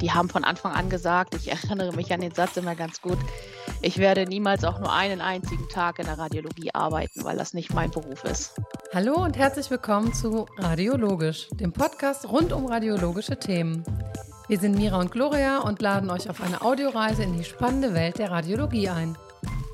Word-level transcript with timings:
die 0.00 0.12
haben 0.12 0.28
von 0.28 0.44
Anfang 0.44 0.72
an 0.72 0.90
gesagt, 0.90 1.34
ich 1.34 1.48
erinnere 1.50 1.92
mich 1.92 2.12
an 2.12 2.20
den 2.20 2.34
Satz 2.34 2.56
immer 2.56 2.74
ganz 2.74 3.00
gut, 3.00 3.18
ich 3.82 3.98
werde 3.98 4.26
niemals 4.26 4.64
auch 4.64 4.78
nur 4.78 4.92
einen 4.92 5.20
einzigen 5.20 5.68
Tag 5.68 5.98
in 5.98 6.06
der 6.06 6.18
Radiologie 6.18 6.70
arbeiten, 6.74 7.24
weil 7.24 7.36
das 7.36 7.54
nicht 7.54 7.72
mein 7.72 7.90
Beruf 7.90 8.24
ist. 8.24 8.60
Hallo 8.92 9.14
und 9.14 9.38
herzlich 9.38 9.70
willkommen 9.70 10.12
zu 10.12 10.46
Radiologisch, 10.58 11.48
dem 11.54 11.72
Podcast 11.72 12.28
rund 12.28 12.52
um 12.52 12.66
radiologische 12.66 13.38
Themen. 13.38 13.84
Wir 14.48 14.58
sind 14.58 14.76
Mira 14.76 14.98
und 14.98 15.12
Gloria 15.12 15.60
und 15.60 15.80
laden 15.80 16.10
euch 16.10 16.28
auf 16.28 16.42
eine 16.42 16.60
Audioreise 16.60 17.22
in 17.22 17.36
die 17.36 17.44
spannende 17.44 17.94
Welt 17.94 18.18
der 18.18 18.30
Radiologie 18.30 18.88
ein. 18.88 19.16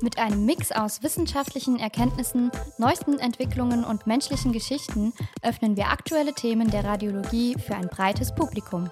Mit 0.01 0.19
einem 0.19 0.45
Mix 0.45 0.71
aus 0.71 1.01
wissenschaftlichen 1.01 1.79
Erkenntnissen, 1.79 2.51
neuesten 2.77 3.17
Entwicklungen 3.17 3.83
und 3.83 4.05
menschlichen 4.05 4.53
Geschichten 4.53 5.11
öffnen 5.41 5.75
wir 5.75 5.87
aktuelle 5.87 6.33
Themen 6.33 6.69
der 6.69 6.83
Radiologie 6.83 7.55
für 7.57 7.75
ein 7.75 7.87
breites 7.87 8.35
Publikum. 8.35 8.91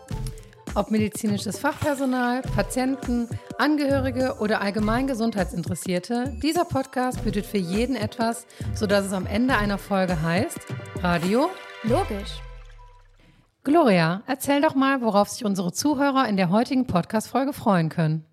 Ob 0.76 0.92
medizinisches 0.92 1.58
Fachpersonal, 1.58 2.42
Patienten, 2.42 3.30
Angehörige 3.58 4.36
oder 4.42 4.60
allgemein 4.60 5.08
Gesundheitsinteressierte, 5.08 6.34
dieser 6.44 6.66
Podcast 6.66 7.24
bietet 7.24 7.46
für 7.46 7.58
jeden 7.58 7.96
etwas, 7.96 8.46
sodass 8.74 9.06
es 9.06 9.14
am 9.14 9.26
Ende 9.26 9.56
einer 9.56 9.78
Folge 9.78 10.22
heißt 10.22 10.60
Radio 11.02 11.50
Logisch. 11.84 12.42
Gloria, 13.64 14.22
erzähl 14.28 14.60
doch 14.62 14.76
mal, 14.76 15.02
worauf 15.02 15.30
sich 15.30 15.46
unsere 15.46 15.72
Zuhörer 15.72 16.28
in 16.28 16.36
der 16.36 16.50
heutigen 16.50 16.88
Podcast-Folge 16.88 17.54
freuen 17.54 17.88
können. 17.88 18.26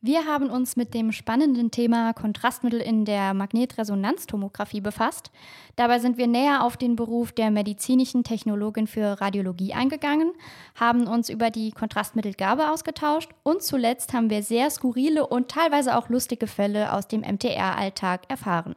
Wir 0.00 0.26
haben 0.26 0.48
uns 0.48 0.76
mit 0.76 0.94
dem 0.94 1.10
spannenden 1.10 1.72
Thema 1.72 2.12
Kontrastmittel 2.12 2.80
in 2.80 3.04
der 3.04 3.34
Magnetresonanztomographie 3.34 4.80
befasst. 4.80 5.32
Dabei 5.74 5.98
sind 5.98 6.18
wir 6.18 6.28
näher 6.28 6.62
auf 6.62 6.76
den 6.76 6.94
Beruf 6.94 7.32
der 7.32 7.50
medizinischen 7.50 8.22
Technologin 8.22 8.86
für 8.86 9.20
Radiologie 9.20 9.74
eingegangen, 9.74 10.30
haben 10.78 11.08
uns 11.08 11.28
über 11.28 11.50
die 11.50 11.72
Kontrastmittelgabe 11.72 12.70
ausgetauscht 12.70 13.30
und 13.42 13.64
zuletzt 13.64 14.12
haben 14.12 14.30
wir 14.30 14.44
sehr 14.44 14.70
skurrile 14.70 15.26
und 15.26 15.48
teilweise 15.48 15.98
auch 15.98 16.08
lustige 16.08 16.46
Fälle 16.46 16.92
aus 16.92 17.08
dem 17.08 17.22
MTR-Alltag 17.22 18.20
erfahren. 18.28 18.76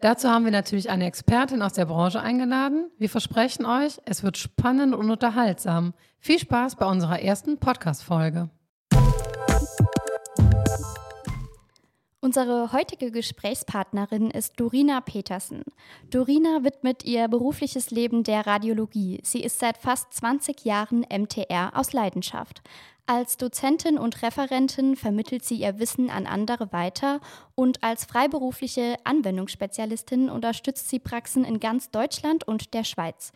Dazu 0.00 0.30
haben 0.30 0.46
wir 0.46 0.52
natürlich 0.52 0.90
eine 0.90 1.06
Expertin 1.06 1.62
aus 1.62 1.74
der 1.74 1.84
Branche 1.84 2.20
eingeladen. 2.20 2.90
Wir 2.98 3.08
versprechen 3.08 3.66
euch, 3.66 4.00
es 4.04 4.24
wird 4.24 4.36
spannend 4.36 4.96
und 4.96 5.12
unterhaltsam. 5.12 5.94
Viel 6.18 6.40
Spaß 6.40 6.74
bei 6.74 6.86
unserer 6.86 7.20
ersten 7.20 7.58
Podcast-Folge. 7.58 8.50
Unsere 12.22 12.74
heutige 12.74 13.10
Gesprächspartnerin 13.10 14.30
ist 14.30 14.60
Dorina 14.60 15.00
Petersen. 15.00 15.64
Dorina 16.10 16.62
widmet 16.64 17.02
ihr 17.02 17.28
berufliches 17.28 17.90
Leben 17.90 18.24
der 18.24 18.46
Radiologie. 18.46 19.20
Sie 19.22 19.42
ist 19.42 19.58
seit 19.58 19.78
fast 19.78 20.12
20 20.12 20.66
Jahren 20.66 21.06
MTR 21.10 21.72
aus 21.74 21.94
Leidenschaft. 21.94 22.60
Als 23.06 23.38
Dozentin 23.38 23.96
und 23.96 24.22
Referentin 24.22 24.96
vermittelt 24.96 25.46
sie 25.46 25.62
ihr 25.62 25.78
Wissen 25.78 26.10
an 26.10 26.26
andere 26.26 26.74
weiter 26.74 27.20
und 27.54 27.82
als 27.82 28.04
freiberufliche 28.04 28.96
Anwendungsspezialistin 29.04 30.28
unterstützt 30.28 30.90
sie 30.90 30.98
Praxen 30.98 31.46
in 31.46 31.58
ganz 31.58 31.90
Deutschland 31.90 32.46
und 32.46 32.74
der 32.74 32.84
Schweiz. 32.84 33.32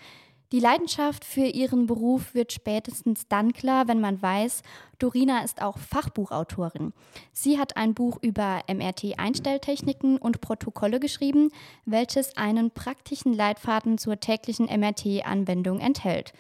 Die 0.53 0.61
Leidenschaft 0.61 1.25
für 1.25 1.47
ihren 1.47 1.87
Beruf 1.87 2.35
wird 2.35 2.53
spätestens 2.53 3.27
dann 3.29 3.53
klar, 3.53 3.89
wenn 3.89 4.01
man 4.01 4.21
weiß, 4.21 4.63
Dorina 4.99 5.43
ist 5.43 5.63
auch 5.63 5.79
Fachbuchautorin. 5.79 6.93
Sie 7.33 7.59
hat 7.59 7.77
ein 7.77 7.95
Buch 7.95 8.19
über 8.21 8.61
MRT-Einstelltechniken 8.69 10.19
und 10.19 10.41
Protokolle 10.41 11.01
geschrieben, 11.01 11.51
welches 11.87 12.37
einen 12.37 12.71
praktischen 12.71 13.33
Leitfaden 13.33 13.99
zur 13.99 14.21
täglichen 14.21 14.67
MRT-Anwendung 14.67 15.81
enthält. 15.81 16.33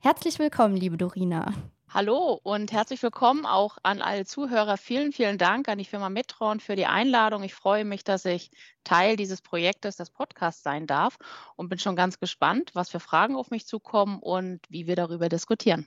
Herzlich 0.00 0.38
willkommen, 0.38 0.76
liebe 0.76 0.98
Dorina. 0.98 1.54
Hallo 1.94 2.40
und 2.42 2.72
herzlich 2.72 3.02
willkommen 3.02 3.44
auch 3.44 3.76
an 3.82 4.00
alle 4.00 4.24
Zuhörer. 4.24 4.78
Vielen, 4.78 5.12
vielen 5.12 5.36
Dank 5.36 5.68
an 5.68 5.76
die 5.76 5.84
Firma 5.84 6.08
Metron 6.08 6.58
für 6.58 6.74
die 6.74 6.86
Einladung. 6.86 7.42
Ich 7.42 7.52
freue 7.52 7.84
mich, 7.84 8.02
dass 8.02 8.24
ich 8.24 8.50
Teil 8.82 9.16
dieses 9.16 9.42
Projektes, 9.42 9.96
des 9.96 10.08
Podcasts 10.08 10.62
sein 10.62 10.86
darf 10.86 11.18
und 11.54 11.68
bin 11.68 11.78
schon 11.78 11.94
ganz 11.94 12.18
gespannt, 12.18 12.70
was 12.72 12.88
für 12.88 12.98
Fragen 12.98 13.36
auf 13.36 13.50
mich 13.50 13.66
zukommen 13.66 14.20
und 14.20 14.60
wie 14.70 14.86
wir 14.86 14.96
darüber 14.96 15.28
diskutieren. 15.28 15.86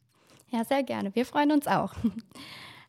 Ja, 0.51 0.63
sehr 0.63 0.83
gerne. 0.83 1.15
Wir 1.15 1.25
freuen 1.25 1.51
uns 1.51 1.65
auch. 1.65 1.93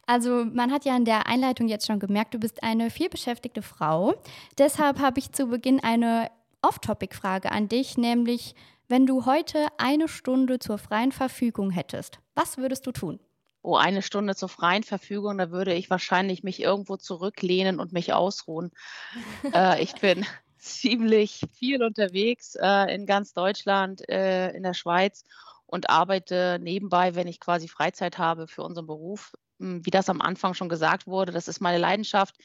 Also 0.09 0.45
man 0.45 0.71
hat 0.71 0.85
ja 0.85 0.95
in 0.95 1.05
der 1.05 1.27
Einleitung 1.27 1.67
jetzt 1.67 1.87
schon 1.87 1.99
gemerkt, 1.99 2.35
du 2.35 2.39
bist 2.39 2.63
eine 2.63 2.91
vielbeschäftigte 2.91 3.61
Frau. 3.61 4.15
Deshalb 4.57 5.01
habe 5.01 5.19
ich 5.19 5.33
zu 5.33 5.47
Beginn 5.47 5.83
eine 5.83 6.31
Off-Topic-Frage 6.63 7.51
an 7.51 7.69
dich, 7.69 7.97
nämlich 7.97 8.55
wenn 8.87 9.07
du 9.07 9.25
heute 9.25 9.67
eine 9.79 10.07
Stunde 10.07 10.61
zur 10.61 10.79
freien 10.79 11.11
Verfügung 11.11 11.71
hättest, 11.71 12.21
was 12.37 12.59
würdest 12.59 12.87
du 12.87 12.93
tun? 12.93 13.19
Oh, 13.63 13.75
eine 13.75 14.03
Stunde 14.03 14.37
zur 14.37 14.49
freien 14.49 14.85
Verfügung, 14.85 15.39
da 15.39 15.51
würde 15.51 15.75
ich 15.75 15.91
wahrscheinlich 15.91 16.45
mich 16.45 16.63
irgendwo 16.63 16.97
zurücklehnen 16.97 17.81
und 17.81 17.93
mich 17.93 18.13
ausruhen. 18.13 18.71
äh, 19.53 19.83
ich 19.83 19.95
bin 19.95 20.25
ziemlich 20.59 21.41
viel 21.53 21.83
unterwegs 21.83 22.55
äh, 22.61 22.95
in 22.95 23.07
ganz 23.07 23.33
Deutschland, 23.33 24.09
äh, 24.09 24.51
in 24.51 24.63
der 24.63 24.75
Schweiz 24.75 25.25
und 25.67 25.91
arbeite 25.91 26.59
nebenbei, 26.61 27.17
wenn 27.17 27.27
ich 27.27 27.41
quasi 27.41 27.67
Freizeit 27.67 28.19
habe 28.19 28.47
für 28.47 28.63
unseren 28.63 28.87
Beruf. 28.87 29.33
Hm, 29.59 29.85
wie 29.85 29.91
das 29.91 30.09
am 30.09 30.21
Anfang 30.21 30.55
schon 30.55 30.69
gesagt 30.69 31.07
wurde, 31.07 31.33
das 31.33 31.49
ist 31.49 31.61
meine 31.61 31.79
Leidenschaft. 31.79 32.37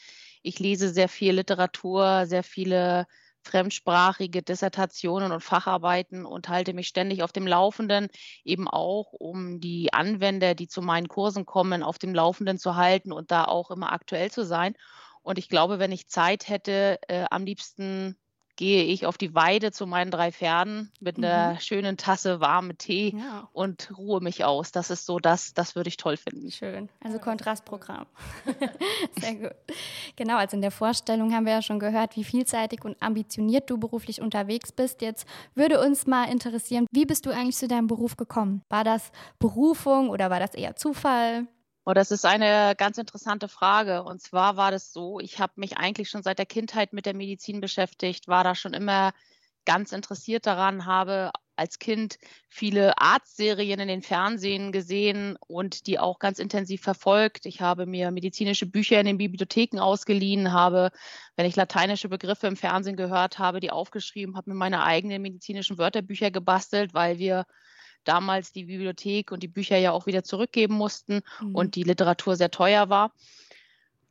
Ich 0.41 0.57
lese 0.57 0.89
sehr 0.89 1.09
viel 1.09 1.35
Literatur, 1.35 2.25
sehr 2.25 2.43
viele 2.43 3.05
fremdsprachige 3.43 4.41
Dissertationen 4.41 5.31
und 5.31 5.41
Facharbeiten 5.41 6.25
und 6.25 6.49
halte 6.49 6.73
mich 6.73 6.87
ständig 6.87 7.23
auf 7.23 7.31
dem 7.31 7.47
Laufenden, 7.47 8.07
eben 8.43 8.67
auch, 8.67 9.13
um 9.13 9.59
die 9.59 9.93
Anwender, 9.93 10.55
die 10.55 10.67
zu 10.67 10.81
meinen 10.81 11.07
Kursen 11.07 11.45
kommen, 11.45 11.83
auf 11.83 11.97
dem 11.97 12.13
Laufenden 12.13 12.57
zu 12.57 12.75
halten 12.75 13.11
und 13.11 13.31
da 13.31 13.45
auch 13.45 13.71
immer 13.71 13.91
aktuell 13.91 14.31
zu 14.31 14.45
sein. 14.45 14.75
Und 15.23 15.37
ich 15.37 15.49
glaube, 15.49 15.79
wenn 15.79 15.91
ich 15.91 16.07
Zeit 16.07 16.49
hätte, 16.49 16.99
äh, 17.07 17.25
am 17.29 17.45
liebsten 17.45 18.17
gehe 18.61 18.83
ich 18.83 19.07
auf 19.07 19.17
die 19.17 19.33
Weide 19.33 19.71
zu 19.71 19.87
meinen 19.87 20.11
drei 20.11 20.31
Pferden 20.31 20.91
mit 20.99 21.17
einer 21.17 21.53
mhm. 21.53 21.59
schönen 21.61 21.97
Tasse 21.97 22.41
warme 22.41 22.75
Tee 22.75 23.15
ja. 23.17 23.49
und 23.53 23.91
ruhe 23.97 24.21
mich 24.21 24.45
aus. 24.45 24.71
Das 24.71 24.91
ist 24.91 25.07
so 25.07 25.17
das, 25.17 25.55
das 25.55 25.75
würde 25.75 25.87
ich 25.87 25.97
toll 25.97 26.15
finden. 26.15 26.51
Schön. 26.51 26.87
Also 27.03 27.17
Kontrastprogramm. 27.17 28.05
Sehr 29.19 29.33
gut. 29.33 29.55
Genau, 30.15 30.37
also 30.37 30.57
in 30.57 30.61
der 30.61 30.69
Vorstellung 30.69 31.33
haben 31.33 31.47
wir 31.47 31.53
ja 31.53 31.61
schon 31.63 31.79
gehört, 31.79 32.15
wie 32.15 32.23
vielseitig 32.23 32.85
und 32.85 33.01
ambitioniert 33.01 33.67
du 33.67 33.79
beruflich 33.79 34.21
unterwegs 34.21 34.71
bist. 34.71 35.01
Jetzt 35.01 35.27
würde 35.55 35.81
uns 35.81 36.05
mal 36.05 36.25
interessieren, 36.25 36.85
wie 36.91 37.07
bist 37.07 37.25
du 37.25 37.31
eigentlich 37.31 37.57
zu 37.57 37.67
deinem 37.67 37.87
Beruf 37.87 38.15
gekommen? 38.15 38.61
War 38.69 38.83
das 38.83 39.11
Berufung 39.39 40.11
oder 40.11 40.29
war 40.29 40.39
das 40.39 40.53
eher 40.53 40.75
Zufall? 40.75 41.47
Oh, 41.91 41.93
das 41.93 42.09
ist 42.09 42.25
eine 42.25 42.73
ganz 42.77 42.97
interessante 42.97 43.49
Frage. 43.49 44.03
Und 44.03 44.21
zwar 44.21 44.55
war 44.55 44.71
das 44.71 44.93
so, 44.93 45.19
ich 45.19 45.41
habe 45.41 45.51
mich 45.57 45.77
eigentlich 45.77 46.09
schon 46.09 46.23
seit 46.23 46.39
der 46.39 46.45
Kindheit 46.45 46.93
mit 46.93 47.05
der 47.05 47.13
Medizin 47.13 47.59
beschäftigt, 47.59 48.29
war 48.29 48.45
da 48.45 48.55
schon 48.55 48.73
immer 48.73 49.11
ganz 49.65 49.91
interessiert 49.91 50.45
daran, 50.45 50.85
habe 50.85 51.31
als 51.57 51.79
Kind 51.79 52.17
viele 52.47 52.97
Arztserien 52.97 53.81
in 53.81 53.89
den 53.89 54.03
Fernsehen 54.03 54.71
gesehen 54.71 55.35
und 55.47 55.85
die 55.85 55.99
auch 55.99 56.19
ganz 56.19 56.39
intensiv 56.39 56.81
verfolgt. 56.81 57.45
Ich 57.45 57.59
habe 57.59 57.85
mir 57.85 58.09
medizinische 58.11 58.67
Bücher 58.67 58.97
in 59.01 59.05
den 59.05 59.17
Bibliotheken 59.17 59.81
ausgeliehen, 59.81 60.53
habe, 60.53 60.91
wenn 61.35 61.45
ich 61.45 61.57
lateinische 61.57 62.07
Begriffe 62.07 62.47
im 62.47 62.55
Fernsehen 62.55 62.95
gehört 62.95 63.37
habe, 63.37 63.59
die 63.59 63.69
aufgeschrieben, 63.69 64.37
habe 64.37 64.51
mir 64.51 64.55
meine 64.55 64.85
eigenen 64.85 65.21
medizinischen 65.21 65.77
Wörterbücher 65.77 66.31
gebastelt, 66.31 66.93
weil 66.93 67.19
wir 67.19 67.45
damals 68.03 68.51
die 68.51 68.65
Bibliothek 68.65 69.31
und 69.31 69.43
die 69.43 69.47
Bücher 69.47 69.77
ja 69.77 69.91
auch 69.91 70.05
wieder 70.05 70.23
zurückgeben 70.23 70.75
mussten 70.75 71.21
mhm. 71.39 71.55
und 71.55 71.75
die 71.75 71.83
Literatur 71.83 72.35
sehr 72.35 72.51
teuer 72.51 72.89
war. 72.89 73.13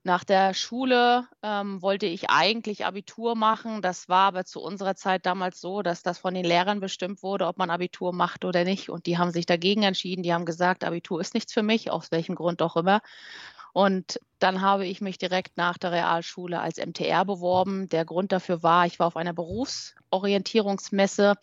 Nach 0.03 0.25
der 0.25 0.55
Schule 0.55 1.29
ähm, 1.43 1.83
wollte 1.83 2.07
ich 2.07 2.31
eigentlich 2.31 2.87
Abitur 2.87 3.37
machen. 3.37 3.83
Das 3.83 4.09
war 4.09 4.29
aber 4.29 4.47
zu 4.47 4.63
unserer 4.63 4.95
Zeit 4.95 5.27
damals 5.27 5.61
so, 5.61 5.83
dass 5.83 6.03
das 6.03 6.19
von 6.19 6.33
den 6.33 6.45
Lehrern 6.45 6.81
bestimmt 6.81 7.23
wurde, 7.23 7.47
ob 7.47 7.59
man 7.59 7.69
Abitur 7.69 8.15
macht 8.15 8.47
oder 8.47 8.65
nicht. 8.65 8.89
Und 8.89 9.05
die 9.05 9.19
haben 9.19 9.31
sich 9.31 9.45
dagegen 9.45 9.83
entschieden. 9.83 10.23
Die 10.23 10.33
haben 10.33 10.47
gesagt, 10.47 10.85
Abitur 10.85 11.21
ist 11.21 11.35
nichts 11.35 11.53
für 11.53 11.63
mich, 11.63 11.91
aus 11.91 12.11
welchem 12.11 12.35
Grund 12.35 12.63
auch 12.63 12.77
immer. 12.77 13.03
Und 13.73 14.21
dann 14.39 14.63
habe 14.63 14.87
ich 14.87 15.01
mich 15.01 15.19
direkt 15.19 15.57
nach 15.57 15.79
der 15.79 15.93
Realschule 15.93 16.61
als 16.61 16.79
MTR 16.79 17.25
beworben. 17.25 17.89
Der 17.89 18.05
Grund 18.05 18.33
dafür 18.33 18.63
war, 18.63 18.87
ich 18.87 18.99
war 18.99 19.07
auf 19.07 19.17
einer 19.17 19.35
Berufsorientierungsmesse 19.35 21.37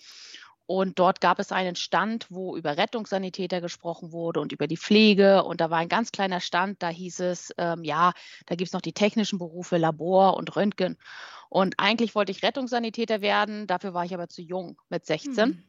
und 0.67 0.99
dort 0.99 1.21
gab 1.21 1.39
es 1.39 1.53
einen 1.53 1.77
Stand, 1.77 2.27
wo 2.29 2.57
über 2.57 2.75
Rettungssanitäter 2.75 3.61
gesprochen 3.61 4.11
wurde 4.11 4.41
und 4.41 4.51
über 4.51 4.67
die 4.67 4.75
Pflege. 4.75 5.45
Und 5.45 5.61
da 5.61 5.69
war 5.69 5.77
ein 5.77 5.87
ganz 5.87 6.11
kleiner 6.11 6.41
Stand, 6.41 6.83
da 6.83 6.89
hieß 6.89 7.21
es, 7.21 7.53
ähm, 7.57 7.85
ja, 7.85 8.11
da 8.45 8.55
gibt 8.55 8.67
es 8.67 8.73
noch 8.73 8.81
die 8.81 8.91
technischen 8.91 9.39
Berufe, 9.39 9.77
Labor 9.77 10.35
und 10.35 10.53
Röntgen. 10.57 10.97
Und 11.49 11.75
eigentlich 11.77 12.15
wollte 12.15 12.33
ich 12.33 12.43
Rettungssanitäter 12.43 13.21
werden, 13.21 13.65
dafür 13.65 13.93
war 13.93 14.03
ich 14.03 14.13
aber 14.13 14.27
zu 14.27 14.41
jung 14.41 14.77
mit 14.89 15.05
16. 15.05 15.37
Hm. 15.37 15.63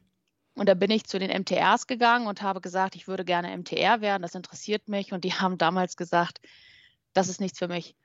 Und 0.55 0.67
da 0.67 0.73
bin 0.73 0.91
ich 0.91 1.05
zu 1.05 1.17
den 1.17 1.31
MTRs 1.31 1.87
gegangen 1.87 2.27
und 2.27 2.41
habe 2.41 2.59
gesagt, 2.59 2.97
ich 2.97 3.07
würde 3.07 3.23
gerne 3.23 3.57
MTR 3.57 4.01
werden, 4.01 4.21
das 4.21 4.35
interessiert 4.35 4.89
mich. 4.89 5.13
Und 5.13 5.23
die 5.23 5.33
haben 5.33 5.57
damals 5.57 5.95
gesagt, 5.95 6.41
das 7.13 7.29
ist 7.29 7.39
nichts 7.39 7.57
für 7.57 7.69
mich 7.69 7.95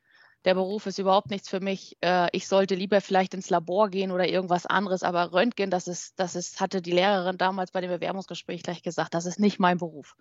der 0.44 0.55
Beruf 0.55 0.87
ist 0.87 0.99
überhaupt 0.99 1.31
nichts 1.31 1.49
für 1.49 1.61
mich. 1.61 1.96
Äh, 2.02 2.29
ich 2.32 2.46
sollte 2.49 2.75
lieber 2.75 3.00
vielleicht 3.00 3.35
ins 3.35 3.50
Labor 3.50 3.88
gehen 3.88 4.11
oder 4.11 4.29
irgendwas 4.29 4.67
anderes, 4.67 5.02
aber 5.02 5.32
Röntgen, 5.32 5.70
das 5.70 5.88
ist, 5.88 6.19
das 6.19 6.35
ist, 6.35 6.61
hatte 6.61 6.82
die 6.82 6.93
Lehrerin 6.93 7.38
damals 7.38 7.70
bei 7.70 7.81
dem 7.81 7.91
Bewerbungsgespräch 7.91 8.62
gleich 8.62 8.82
gesagt, 8.82 9.14
das 9.14 9.26
ist 9.26 9.41
nicht 9.41 9.58
mein 9.58 9.79
Beruf. 9.79 10.17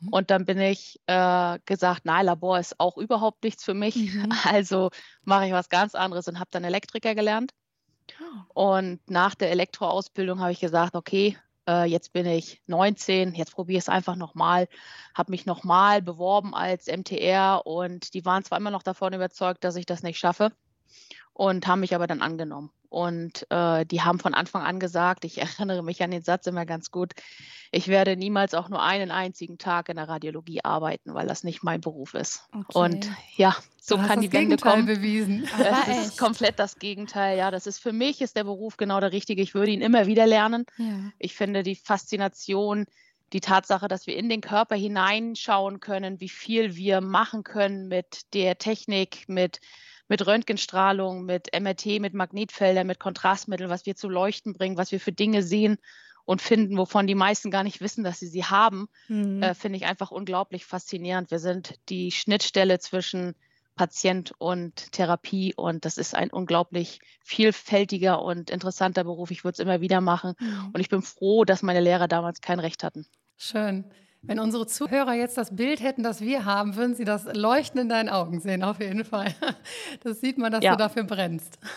Mhm. 0.00 0.08
Und 0.08 0.30
dann 0.30 0.44
bin 0.44 0.58
ich 0.60 1.00
äh, 1.06 1.58
gesagt, 1.66 2.04
nein, 2.04 2.26
Labor 2.26 2.58
ist 2.58 2.80
auch 2.80 2.96
überhaupt 2.96 3.44
nichts 3.44 3.64
für 3.64 3.74
mich. 3.74 3.96
Mhm. 3.96 4.30
Also 4.50 4.90
mache 5.22 5.46
ich 5.46 5.52
was 5.52 5.68
ganz 5.68 5.94
anderes 5.94 6.26
und 6.26 6.40
habe 6.40 6.50
dann 6.50 6.64
Elektriker 6.64 7.14
gelernt. 7.14 7.52
Oh. 8.54 8.74
Und 8.74 9.08
nach 9.08 9.36
der 9.36 9.50
Elektroausbildung 9.50 10.40
habe 10.40 10.50
ich 10.50 10.60
gesagt, 10.60 10.96
okay, 10.96 11.36
äh, 11.70 11.84
jetzt 11.84 12.12
bin 12.12 12.26
ich 12.26 12.60
19, 12.66 13.34
jetzt 13.34 13.54
probiere 13.54 13.78
ich 13.78 13.84
es 13.84 13.88
einfach 13.88 14.16
nochmal. 14.16 14.68
Habe 15.14 15.30
mich 15.30 15.46
nochmal 15.46 16.02
beworben 16.02 16.54
als 16.54 16.86
MTR 16.86 17.62
und 17.64 18.14
die 18.14 18.24
waren 18.24 18.44
zwar 18.44 18.58
immer 18.58 18.70
noch 18.70 18.82
davon 18.82 19.12
überzeugt, 19.12 19.64
dass 19.64 19.76
ich 19.76 19.86
das 19.86 20.02
nicht 20.02 20.18
schaffe 20.18 20.52
und 21.32 21.66
haben 21.66 21.80
mich 21.80 21.94
aber 21.94 22.06
dann 22.06 22.22
angenommen. 22.22 22.70
Und 22.90 23.46
äh, 23.50 23.86
die 23.86 24.02
haben 24.02 24.18
von 24.18 24.34
Anfang 24.34 24.62
an 24.62 24.80
gesagt, 24.80 25.24
ich 25.24 25.38
erinnere 25.58 25.82
mich 25.82 26.02
an 26.02 26.10
den 26.10 26.22
Satz 26.22 26.46
immer 26.46 26.66
ganz 26.66 26.90
gut, 26.90 27.12
ich 27.70 27.86
werde 27.86 28.16
niemals 28.16 28.52
auch 28.52 28.68
nur 28.68 28.82
einen 28.82 29.12
einzigen 29.12 29.56
Tag 29.56 29.88
in 29.88 29.96
der 29.96 30.08
Radiologie 30.08 30.64
arbeiten, 30.64 31.14
weil 31.14 31.28
das 31.28 31.44
nicht 31.44 31.62
mein 31.62 31.80
Beruf 31.80 32.14
ist. 32.14 32.42
Okay. 32.52 32.64
Und 32.78 33.08
ja, 33.36 33.56
so 33.80 33.96
du 33.96 34.06
kann 34.06 34.20
die 34.20 34.32
Wende 34.32 34.56
Gegenteil 34.56 34.72
kommen. 34.72 34.86
bewiesen. 34.86 35.48
Das 35.58 36.06
ist 36.06 36.18
komplett 36.18 36.58
das 36.58 36.80
Gegenteil. 36.80 37.38
Ja, 37.38 37.52
das 37.52 37.68
ist 37.68 37.78
für 37.78 37.92
mich 37.92 38.20
ist 38.20 38.36
der 38.36 38.44
Beruf 38.44 38.76
genau 38.76 38.98
der 38.98 39.12
richtige. 39.12 39.40
Ich 39.40 39.54
würde 39.54 39.70
ihn 39.70 39.82
immer 39.82 40.06
wieder 40.06 40.26
lernen. 40.26 40.66
Ja. 40.78 41.12
Ich 41.18 41.36
finde 41.36 41.62
die 41.62 41.76
Faszination, 41.76 42.86
die 43.32 43.40
Tatsache, 43.40 43.86
dass 43.86 44.08
wir 44.08 44.16
in 44.16 44.28
den 44.28 44.40
Körper 44.40 44.74
hineinschauen 44.74 45.78
können, 45.78 46.20
wie 46.20 46.28
viel 46.28 46.74
wir 46.74 47.00
machen 47.00 47.44
können 47.44 47.86
mit 47.86 48.34
der 48.34 48.58
Technik, 48.58 49.28
mit 49.28 49.60
mit 50.10 50.26
Röntgenstrahlung, 50.26 51.24
mit 51.24 51.48
MRT, 51.58 52.00
mit 52.00 52.14
Magnetfeldern, 52.14 52.86
mit 52.86 52.98
Kontrastmitteln, 52.98 53.70
was 53.70 53.86
wir 53.86 53.94
zu 53.94 54.08
leuchten 54.08 54.52
bringen, 54.52 54.76
was 54.76 54.90
wir 54.90 54.98
für 54.98 55.12
Dinge 55.12 55.44
sehen 55.44 55.78
und 56.24 56.42
finden, 56.42 56.76
wovon 56.76 57.06
die 57.06 57.14
meisten 57.14 57.52
gar 57.52 57.62
nicht 57.62 57.80
wissen, 57.80 58.02
dass 58.02 58.18
sie 58.18 58.26
sie 58.26 58.44
haben, 58.44 58.88
mhm. 59.06 59.40
äh, 59.40 59.54
finde 59.54 59.78
ich 59.78 59.86
einfach 59.86 60.10
unglaublich 60.10 60.66
faszinierend. 60.66 61.30
Wir 61.30 61.38
sind 61.38 61.76
die 61.88 62.10
Schnittstelle 62.10 62.80
zwischen 62.80 63.36
Patient 63.76 64.34
und 64.38 64.90
Therapie 64.90 65.54
und 65.54 65.84
das 65.84 65.96
ist 65.96 66.16
ein 66.16 66.30
unglaublich 66.30 66.98
vielfältiger 67.24 68.20
und 68.20 68.50
interessanter 68.50 69.04
Beruf. 69.04 69.30
Ich 69.30 69.44
würde 69.44 69.54
es 69.54 69.58
immer 69.60 69.80
wieder 69.80 70.00
machen 70.00 70.34
mhm. 70.40 70.70
und 70.72 70.80
ich 70.80 70.88
bin 70.88 71.02
froh, 71.02 71.44
dass 71.44 71.62
meine 71.62 71.80
Lehrer 71.80 72.08
damals 72.08 72.40
kein 72.40 72.58
Recht 72.58 72.82
hatten. 72.82 73.06
Schön. 73.36 73.84
Wenn 74.22 74.38
unsere 74.38 74.66
Zuhörer 74.66 75.14
jetzt 75.14 75.38
das 75.38 75.56
Bild 75.56 75.80
hätten, 75.80 76.02
das 76.02 76.20
wir 76.20 76.44
haben, 76.44 76.76
würden 76.76 76.94
sie 76.94 77.04
das 77.04 77.24
Leuchten 77.24 77.80
in 77.80 77.88
deinen 77.88 78.10
Augen 78.10 78.40
sehen, 78.40 78.62
auf 78.62 78.80
jeden 78.80 79.04
Fall. 79.04 79.34
Das 80.02 80.20
sieht 80.20 80.38
man, 80.38 80.52
dass 80.52 80.62
ja. 80.62 80.72
du 80.72 80.76
dafür 80.76 81.04
brennst. 81.04 81.58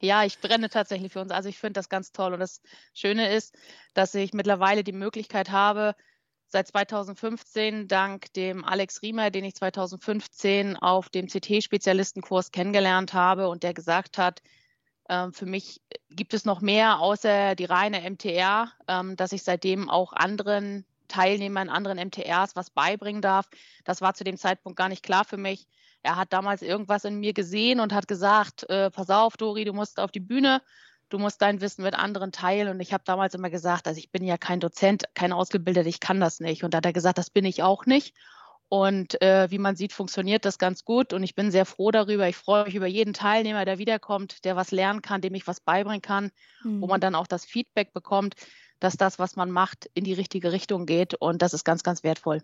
Ja, 0.00 0.22
ich 0.24 0.38
brenne 0.38 0.68
tatsächlich 0.68 1.12
für 1.12 1.20
uns. 1.20 1.32
Also 1.32 1.48
ich 1.48 1.58
finde 1.58 1.72
das 1.72 1.88
ganz 1.88 2.12
toll. 2.12 2.32
Und 2.32 2.38
das 2.38 2.62
Schöne 2.94 3.34
ist, 3.34 3.56
dass 3.94 4.14
ich 4.14 4.32
mittlerweile 4.32 4.84
die 4.84 4.92
Möglichkeit 4.92 5.50
habe, 5.50 5.96
seit 6.46 6.68
2015 6.68 7.88
dank 7.88 8.32
dem 8.34 8.64
Alex 8.64 9.02
Riemer, 9.02 9.30
den 9.30 9.44
ich 9.44 9.56
2015 9.56 10.76
auf 10.76 11.08
dem 11.08 11.26
CT-Spezialistenkurs 11.26 12.52
kennengelernt 12.52 13.12
habe 13.12 13.48
und 13.48 13.64
der 13.64 13.74
gesagt 13.74 14.18
hat, 14.18 14.40
ähm, 15.08 15.32
für 15.32 15.46
mich 15.46 15.80
gibt 16.10 16.32
es 16.32 16.44
noch 16.44 16.60
mehr 16.60 17.00
außer 17.00 17.56
die 17.56 17.64
reine 17.64 18.08
MTR, 18.08 18.70
ähm, 18.86 19.16
dass 19.16 19.32
ich 19.32 19.42
seitdem 19.42 19.90
auch 19.90 20.12
anderen 20.12 20.84
Teilnehmern, 21.08 21.68
anderen 21.68 21.98
MTRs 21.98 22.56
was 22.56 22.70
beibringen 22.70 23.22
darf. 23.22 23.48
Das 23.84 24.00
war 24.00 24.14
zu 24.14 24.24
dem 24.24 24.36
Zeitpunkt 24.36 24.76
gar 24.76 24.88
nicht 24.88 25.02
klar 25.02 25.24
für 25.24 25.36
mich. 25.36 25.66
Er 26.02 26.16
hat 26.16 26.32
damals 26.32 26.62
irgendwas 26.62 27.04
in 27.04 27.18
mir 27.18 27.32
gesehen 27.32 27.80
und 27.80 27.92
hat 27.92 28.08
gesagt, 28.08 28.68
äh, 28.70 28.90
pass 28.90 29.10
auf, 29.10 29.36
Dori, 29.36 29.64
du 29.64 29.72
musst 29.72 29.98
auf 29.98 30.12
die 30.12 30.20
Bühne, 30.20 30.62
du 31.08 31.18
musst 31.18 31.42
dein 31.42 31.60
Wissen 31.60 31.82
mit 31.82 31.94
anderen 31.94 32.32
teilen. 32.32 32.68
Und 32.68 32.80
ich 32.80 32.92
habe 32.92 33.02
damals 33.04 33.34
immer 33.34 33.50
gesagt, 33.50 33.88
also 33.88 33.98
ich 33.98 34.10
bin 34.10 34.24
ja 34.24 34.36
kein 34.36 34.60
Dozent, 34.60 35.04
kein 35.14 35.32
Ausgebildeter, 35.32 35.88
ich 35.88 36.00
kann 36.00 36.20
das 36.20 36.40
nicht. 36.40 36.62
Und 36.62 36.74
da 36.74 36.78
hat 36.78 36.86
er 36.86 36.92
gesagt, 36.92 37.18
das 37.18 37.30
bin 37.30 37.44
ich 37.44 37.62
auch 37.62 37.86
nicht. 37.86 38.14
Und 38.70 39.20
äh, 39.22 39.50
wie 39.50 39.58
man 39.58 39.76
sieht, 39.76 39.94
funktioniert 39.94 40.44
das 40.44 40.58
ganz 40.58 40.84
gut. 40.84 41.14
Und 41.14 41.22
ich 41.22 41.34
bin 41.34 41.50
sehr 41.50 41.64
froh 41.64 41.90
darüber. 41.90 42.28
Ich 42.28 42.36
freue 42.36 42.64
mich 42.64 42.74
über 42.74 42.86
jeden 42.86 43.14
Teilnehmer, 43.14 43.64
der 43.64 43.78
wiederkommt, 43.78 44.44
der 44.44 44.56
was 44.56 44.70
lernen 44.70 45.00
kann, 45.00 45.22
dem 45.22 45.34
ich 45.34 45.46
was 45.46 45.60
beibringen 45.60 46.02
kann, 46.02 46.30
mhm. 46.62 46.82
wo 46.82 46.86
man 46.86 47.00
dann 47.00 47.14
auch 47.14 47.26
das 47.26 47.46
Feedback 47.46 47.94
bekommt 47.94 48.34
dass 48.80 48.96
das, 48.96 49.18
was 49.18 49.36
man 49.36 49.50
macht, 49.50 49.90
in 49.94 50.04
die 50.04 50.12
richtige 50.12 50.52
Richtung 50.52 50.86
geht. 50.86 51.14
Und 51.14 51.42
das 51.42 51.54
ist 51.54 51.64
ganz, 51.64 51.82
ganz 51.82 52.02
wertvoll. 52.02 52.42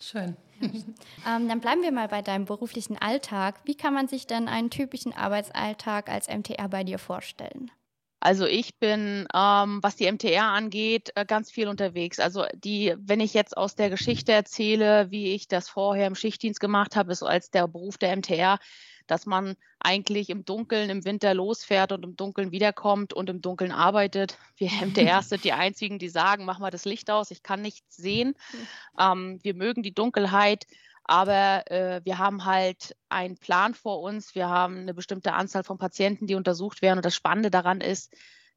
Schön. 0.00 0.36
ähm, 0.60 1.48
dann 1.48 1.60
bleiben 1.60 1.82
wir 1.82 1.92
mal 1.92 2.08
bei 2.08 2.22
deinem 2.22 2.44
beruflichen 2.44 2.98
Alltag. 2.98 3.60
Wie 3.64 3.76
kann 3.76 3.94
man 3.94 4.08
sich 4.08 4.26
denn 4.26 4.48
einen 4.48 4.70
typischen 4.70 5.12
Arbeitsalltag 5.12 6.08
als 6.08 6.28
MTR 6.28 6.68
bei 6.68 6.82
dir 6.82 6.98
vorstellen? 6.98 7.70
Also 8.18 8.46
ich 8.46 8.78
bin, 8.78 9.26
ähm, 9.34 9.80
was 9.82 9.96
die 9.96 10.10
MTR 10.10 10.44
angeht, 10.44 11.10
äh, 11.16 11.24
ganz 11.24 11.50
viel 11.50 11.66
unterwegs. 11.66 12.20
Also 12.20 12.44
die, 12.54 12.94
wenn 12.98 13.18
ich 13.18 13.34
jetzt 13.34 13.56
aus 13.56 13.74
der 13.74 13.90
Geschichte 13.90 14.30
erzähle, 14.30 15.10
wie 15.10 15.34
ich 15.34 15.48
das 15.48 15.68
vorher 15.68 16.06
im 16.06 16.14
Schichtdienst 16.14 16.60
gemacht 16.60 16.94
habe, 16.94 17.16
so 17.16 17.26
als 17.26 17.50
der 17.50 17.66
Beruf 17.66 17.98
der 17.98 18.16
MTR, 18.16 18.60
dass 19.06 19.26
man 19.26 19.56
eigentlich 19.80 20.30
im 20.30 20.44
Dunkeln 20.44 20.90
im 20.90 21.04
Winter 21.04 21.34
losfährt 21.34 21.92
und 21.92 22.04
im 22.04 22.16
Dunkeln 22.16 22.52
wiederkommt 22.52 23.12
und 23.12 23.28
im 23.28 23.40
Dunkeln 23.40 23.72
arbeitet. 23.72 24.38
Wir 24.56 24.70
MTRs 24.70 25.28
sind 25.30 25.44
die 25.44 25.52
einzigen, 25.52 25.98
die 25.98 26.08
sagen, 26.08 26.44
mach 26.44 26.58
mal 26.58 26.70
das 26.70 26.84
Licht 26.84 27.10
aus, 27.10 27.30
ich 27.30 27.42
kann 27.42 27.62
nichts 27.62 27.96
sehen. 27.96 28.34
Ähm, 28.98 29.38
wir 29.42 29.54
mögen 29.54 29.82
die 29.82 29.94
Dunkelheit, 29.94 30.66
aber 31.04 31.70
äh, 31.70 32.00
wir 32.04 32.18
haben 32.18 32.44
halt 32.44 32.96
einen 33.08 33.36
Plan 33.36 33.74
vor 33.74 34.00
uns. 34.00 34.34
Wir 34.34 34.48
haben 34.48 34.78
eine 34.78 34.94
bestimmte 34.94 35.32
Anzahl 35.32 35.64
von 35.64 35.78
Patienten, 35.78 36.26
die 36.26 36.34
untersucht 36.34 36.82
werden. 36.82 36.98
Und 36.98 37.04
das 37.04 37.14
Spannende 37.14 37.50
daran 37.50 37.80
ist, 37.80 38.14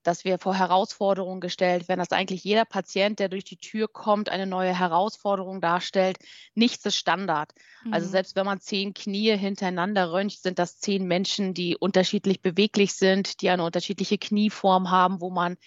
dass 0.07 0.23
wir 0.23 0.39
vor 0.39 0.55
Herausforderungen 0.55 1.41
gestellt 1.41 1.87
werden, 1.87 1.99
dass 1.99 2.11
eigentlich 2.11 2.43
jeder 2.43 2.65
Patient, 2.65 3.19
der 3.19 3.29
durch 3.29 3.43
die 3.43 3.57
Tür 3.57 3.87
kommt, 3.87 4.29
eine 4.29 4.45
neue 4.45 4.77
Herausforderung 4.77 5.61
darstellt. 5.61 6.17
Nichts 6.53 6.85
ist 6.85 6.95
Standard. 6.95 7.53
Also 7.85 7.89
mhm. 7.89 7.93
Also 7.93 8.09
selbst 8.09 8.35
wenn 8.35 8.45
man 8.45 8.59
zehn 8.59 8.93
Knie 8.93 9.35
hintereinander 9.35 10.11
röntgt, 10.11 10.41
sind 10.41 10.59
das 10.59 10.79
zehn 10.79 11.05
Menschen, 11.07 11.53
die 11.53 11.75
unterschiedlich 11.75 12.41
beweglich 12.41 12.93
sind, 12.93 13.41
die 13.41 13.49
eine 13.49 13.63
unterschiedliche 13.63 14.17
Knieform 14.17 14.91
haben, 14.91 15.21
wo 15.21 15.31
man 15.31 15.57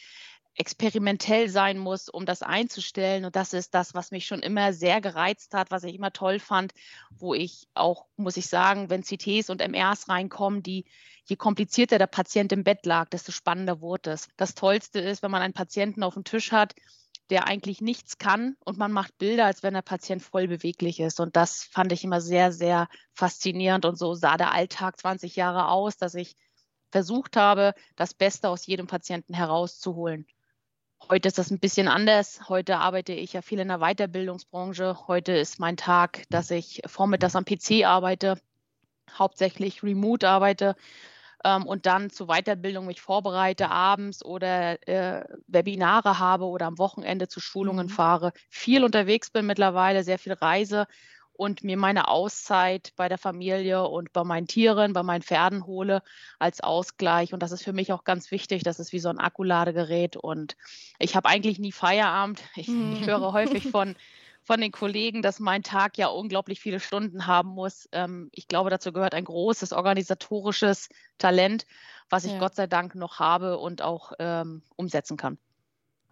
experimentell 0.59 1.49
sein 1.49 1.79
muss, 1.79 2.09
um 2.09 2.27
das 2.27 2.43
einzustellen. 2.43 3.25
Und 3.25 3.37
das 3.37 3.53
ist 3.53 3.75
das, 3.75 3.95
was 3.95 4.11
mich 4.11 4.27
schon 4.27 4.41
immer 4.41 4.73
sehr 4.73 5.01
gereizt 5.01 5.55
hat, 5.55 5.71
was 5.71 5.85
ich 5.85 5.95
immer 5.95 6.13
toll 6.13 6.41
fand, 6.41 6.75
wo 7.11 7.33
ich 7.33 7.69
auch, 7.75 8.07
muss 8.17 8.37
ich 8.37 8.49
sagen, 8.49 8.91
wenn 8.91 9.05
CTs 9.05 9.51
und 9.51 9.67
MRs 9.67 10.09
reinkommen, 10.09 10.63
die 10.63 10.85
je 11.25 11.37
komplizierter 11.37 11.99
der 11.99 12.09
Patient 12.09 12.53
im 12.53 12.65
Bett 12.65 12.85
lag, 12.87 13.09
desto 13.09 13.31
spannender 13.31 13.81
wurde 13.81 14.11
es. 14.11 14.29
Das 14.37 14.55
Tollste 14.55 14.99
ist, 14.99 15.23
wenn 15.23 15.31
man 15.31 15.43
einen 15.43 15.55
Patienten 15.55 16.03
auf 16.03 16.15
dem 16.15 16.25
Tisch 16.25 16.51
hat, 16.51 16.75
der 17.31 17.47
eigentlich 17.47 17.81
nichts 17.81 18.19
kann 18.19 18.57
und 18.65 18.79
man 18.79 18.91
macht 18.91 19.17
Bilder, 19.19 19.45
als 19.45 19.63
wenn 19.63 19.75
der 19.75 19.83
Patient 19.83 20.23
voll 20.23 20.49
beweglich 20.49 20.99
ist. 20.99 21.21
Und 21.21 21.37
das 21.37 21.63
fand 21.63 21.93
ich 21.93 22.03
immer 22.03 22.21
sehr, 22.21 22.53
sehr 22.53 22.89
faszinierend. 23.13 23.85
Und 23.85 23.97
so 23.97 24.15
sah 24.15 24.37
der 24.37 24.53
Alltag 24.53 24.99
20 24.99 25.37
Jahre 25.37 25.69
aus, 25.69 25.99
dass 25.99 26.15
ich 26.15 26.37
versucht 26.91 27.37
habe, 27.37 27.75
das 27.97 28.15
Beste 28.15 28.49
aus 28.49 28.67
jedem 28.67 28.87
Patienten 28.87 29.35
herauszuholen. 29.35 30.27
Heute 31.09 31.29
ist 31.29 31.39
das 31.39 31.51
ein 31.51 31.59
bisschen 31.59 31.89
anders. 31.89 32.49
Heute 32.49 32.79
arbeite 32.79 33.13
ich 33.13 33.33
ja 33.33 33.41
viel 33.41 33.61
in 33.61 33.69
der 33.69 33.79
Weiterbildungsbranche. 33.79 35.07
Heute 35.07 35.33
ist 35.33 35.59
mein 35.59 35.77
Tag, 35.77 36.25
dass 36.29 36.51
ich 36.51 36.83
vormittags 36.87 37.37
am 37.37 37.45
PC 37.45 37.85
arbeite, 37.87 38.39
hauptsächlich 39.11 39.83
remote 39.83 40.29
arbeite 40.29 40.77
ähm, 41.45 41.67
und 41.67 41.87
dann 41.87 42.11
zur 42.11 42.27
Weiterbildung 42.27 42.87
mich 42.87 43.01
vorbereite 43.01 43.71
abends 43.71 44.23
oder 44.25 44.87
äh, 44.87 45.25
Webinare 45.47 46.19
habe 46.19 46.45
oder 46.45 46.67
am 46.67 46.79
Wochenende 46.79 47.29
zu 47.29 47.41
Schulungen 47.41 47.87
mhm. 47.87 47.91
fahre, 47.91 48.33
viel 48.51 48.85
unterwegs 48.85 49.31
bin 49.31 49.47
mittlerweile, 49.47 50.05
sehr 50.05 50.19
viel 50.19 50.35
reise 50.35 50.87
und 51.39 51.63
mir 51.63 51.77
meine 51.77 52.09
Auszeit 52.09 52.93
bei 52.97 53.09
der 53.09 53.17
Familie 53.17 53.87
und 53.87 54.13
bei 54.13 54.25
meinen 54.25 54.49
Tieren, 54.49 54.93
bei 54.93 55.05
meinen 55.05 55.23
Pferden 55.23 55.67
hole 55.67 56.03
als 56.41 56.61
Ausgleich. 56.61 57.33
Und 57.33 57.45
das 57.45 57.53
ist 57.53 57.63
für 57.63 57.73
mich 57.73 57.93
auch 57.93 58.03
ganz 58.03 58.33
wichtig. 58.33 58.65
Das 58.65 58.81
ist 58.81 58.93
wie 58.93 58.99
so 58.99 59.09
ein 59.09 59.21
Akkuladegerät. 59.21 60.17
Und 60.17 60.57
ich 60.99 61.15
habe 61.15 61.29
eigentlich 61.29 61.61
nie 61.61 61.73
Feierabend. 61.73 62.43
Ich, 62.57 62.69
ich 62.69 63.07
höre 63.07 63.33
häufig 63.33 63.69
von 63.71 63.95
von 64.43 64.61
den 64.63 64.73
Kollegen, 64.73 65.21
dass 65.21 65.41
mein 65.41 65.63
Tag 65.63 65.99
ja 65.99 66.07
unglaublich 66.09 66.59
viele 66.59 66.81
Stunden 66.81 67.27
haben 67.27 67.51
muss. 67.51 67.87
Ähm, 67.93 68.31
ich 68.33 68.49
glaube, 68.49 68.71
dazu 68.71 68.93
gehört 68.93 69.15
ein 69.15 69.25
großes 69.25 69.75
organisatorisches 69.75 70.89
Talent, 71.19 71.67
was 72.09 72.25
ich 72.25 72.33
ja. 72.33 72.39
Gott 72.39 72.55
sei 72.55 72.67
Dank 72.67 72.95
noch 72.95 73.19
habe 73.19 73.59
und 73.59 73.83
auch 73.83 74.13
ähm, 74.19 74.63
umsetzen 74.75 75.19
kann. 75.19 75.39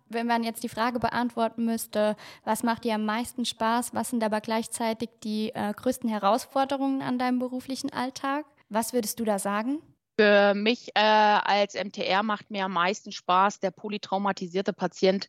Wenn 0.09 0.27
man 0.27 0.45
jetzt 0.45 0.63
die 0.63 0.69
Frage 0.69 1.01
beantworten 1.01 1.65
müsste, 1.65 2.17
was 2.45 2.63
macht 2.63 2.85
dir 2.85 2.95
am 2.95 3.05
meisten 3.05 3.45
Spaß, 3.45 3.93
was 3.95 4.11
sind 4.11 4.23
aber 4.23 4.41
gleichzeitig 4.41 5.11
die 5.25 5.51
äh, 5.55 5.73
größten 5.75 6.09
Herausforderungen 6.09 7.03
an 7.03 7.19
deinem 7.19 7.39
beruflichen 7.39 7.93
Alltag, 7.93 8.45
was 8.69 8.93
würdest 8.93 9.19
du 9.21 9.25
da 9.25 9.39
sagen? 9.39 9.81
Für 10.19 10.55
mich 10.55 10.91
äh, 10.95 11.01
als 11.01 11.75
MTR 11.75 12.23
macht 12.23 12.51
mir 12.51 12.65
am 12.65 12.73
meisten 12.73 13.13
Spaß 13.13 13.61
der 13.61 13.71
polytraumatisierte 13.71 14.73
Patient, 14.73 15.29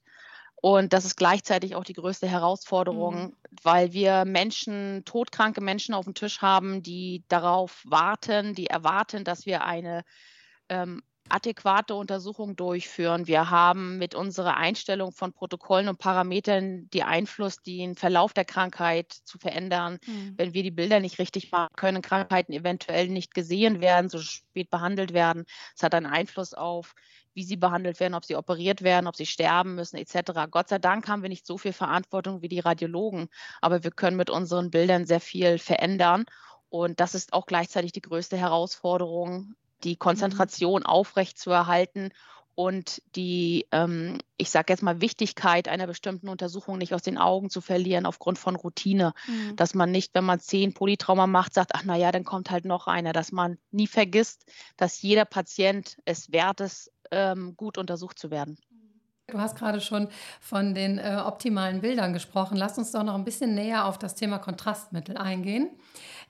Und 0.60 0.92
das 0.94 1.06
ist 1.06 1.18
gleichzeitig 1.18 1.76
auch 1.76 1.84
die 1.84 1.94
größte 1.94 2.28
Herausforderung, 2.28 3.26
mhm. 3.26 3.34
weil 3.62 3.94
wir 3.94 4.26
Menschen, 4.26 5.04
todkranke 5.06 5.62
Menschen 5.62 5.94
auf 5.94 6.06
dem 6.06 6.16
Tisch 6.16 6.42
haben, 6.42 6.82
die 6.82 7.24
darauf 7.28 7.84
warten, 7.86 8.56
die 8.56 8.68
erwarten, 8.68 9.24
dass 9.24 9.46
wir 9.46 9.66
eine 9.66 10.04
ähm, 10.70 11.04
adäquate 11.30 11.96
Untersuchung 11.96 12.56
durchführen. 12.56 13.28
Wir 13.28 13.50
haben 13.50 13.98
mit 13.98 14.16
unserer 14.16 14.58
Einstellung 14.58 15.12
von 15.12 15.34
Protokollen 15.34 15.88
und 15.88 16.00
Parametern 16.00 16.90
die 16.92 17.04
Einfluss, 17.04 17.62
den 17.62 17.96
Verlauf 17.96 18.34
der 18.34 18.46
Krankheit 18.46 19.12
zu 19.12 19.38
verändern. 19.38 20.00
Mhm. 20.06 20.34
Wenn 20.38 20.54
wir 20.54 20.64
die 20.64 20.72
Bilder 20.72 21.00
nicht 21.00 21.20
richtig 21.20 21.52
machen, 21.52 21.74
können 21.76 22.02
Krankheiten 22.02 22.54
eventuell 22.54 23.08
nicht 23.10 23.34
gesehen 23.34 23.82
werden, 23.82 24.10
so 24.10 24.20
spät 24.20 24.70
behandelt 24.70 25.14
werden. 25.14 25.46
Es 25.76 25.84
hat 25.84 25.94
einen 25.94 26.06
Einfluss 26.06 26.54
auf, 26.54 26.96
wie 27.34 27.44
sie 27.44 27.58
behandelt 27.58 28.00
werden, 28.00 28.16
ob 28.16 28.26
sie 28.26 28.36
operiert 28.36 28.82
werden, 28.82 29.08
ob 29.08 29.16
sie 29.16 29.28
sterben 29.28 29.76
müssen, 29.76 29.98
etc. 29.98 30.32
Gott 30.50 30.70
sei 30.70 30.80
Dank 30.80 31.08
haben 31.08 31.22
wir 31.22 31.30
nicht 31.30 31.46
so 31.46 31.58
viel 31.58 31.74
Verantwortung 31.74 32.42
wie 32.42 32.50
die 32.50 32.60
Radiologen, 32.60 33.30
aber 33.62 33.84
wir 33.84 33.92
können 33.92 34.18
mit 34.18 34.30
unseren 34.30 34.72
Bildern 34.72 35.06
sehr 35.06 35.20
viel 35.22 35.60
verändern. 35.60 36.26
Und 36.70 37.00
das 37.00 37.16
ist 37.16 37.34
auch 37.34 37.46
gleichzeitig 37.46 37.92
die 37.92 38.02
größte 38.02 38.38
Herausforderung, 38.38 39.56
die 39.84 39.94
mhm. 39.94 40.00
Konzentration 40.00 40.82
mhm. 40.82 40.88
aufrechtzuerhalten 40.88 42.12
und 42.60 43.04
die, 43.16 43.68
ähm, 43.72 44.18
ich 44.36 44.50
sage 44.50 44.74
jetzt 44.74 44.82
mal, 44.82 45.00
Wichtigkeit 45.00 45.68
einer 45.68 45.86
bestimmten 45.86 46.28
Untersuchung 46.28 46.80
nicht 46.80 46.96
aus 46.96 47.04
den 47.04 47.20
Augen 47.20 47.52
zu 47.52 47.62
verlieren 47.62 48.08
aufgrund 48.08 48.40
von 48.40 48.56
Routine. 48.56 49.14
Mhm. 49.28 49.56
Dass 49.56 49.76
man 49.76 49.92
nicht, 49.92 50.16
wenn 50.16 50.26
man 50.26 50.40
zehn 50.40 50.74
Polytrauma 50.74 51.28
macht, 51.28 51.54
sagt, 51.54 51.76
ach 51.76 51.84
naja, 51.84 52.12
dann 52.12 52.24
kommt 52.24 52.50
halt 52.50 52.66
noch 52.66 52.88
einer. 52.88 53.14
Dass 53.14 53.32
man 53.32 53.60
nie 53.70 53.86
vergisst, 53.86 54.46
dass 54.76 55.04
jeder 55.04 55.26
Patient 55.26 55.98
es 56.06 56.32
wert 56.32 56.60
ist, 56.62 56.92
ähm, 57.12 57.56
gut 57.56 57.78
untersucht 57.78 58.18
zu 58.18 58.32
werden. 58.32 58.58
Du 59.30 59.40
hast 59.40 59.58
gerade 59.58 59.82
schon 59.82 60.08
von 60.40 60.74
den 60.74 61.00
äh, 61.00 61.22
optimalen 61.24 61.82
Bildern 61.82 62.14
gesprochen. 62.14 62.56
Lass 62.56 62.78
uns 62.78 62.94
doch 62.94 63.04
noch 63.04 63.14
ein 63.16 63.26
bisschen 63.26 63.56
näher 63.56 63.86
auf 63.86 64.00
das 64.00 64.16
Thema 64.16 64.40
Kontrastmittel 64.40 65.18
eingehen. 65.18 65.70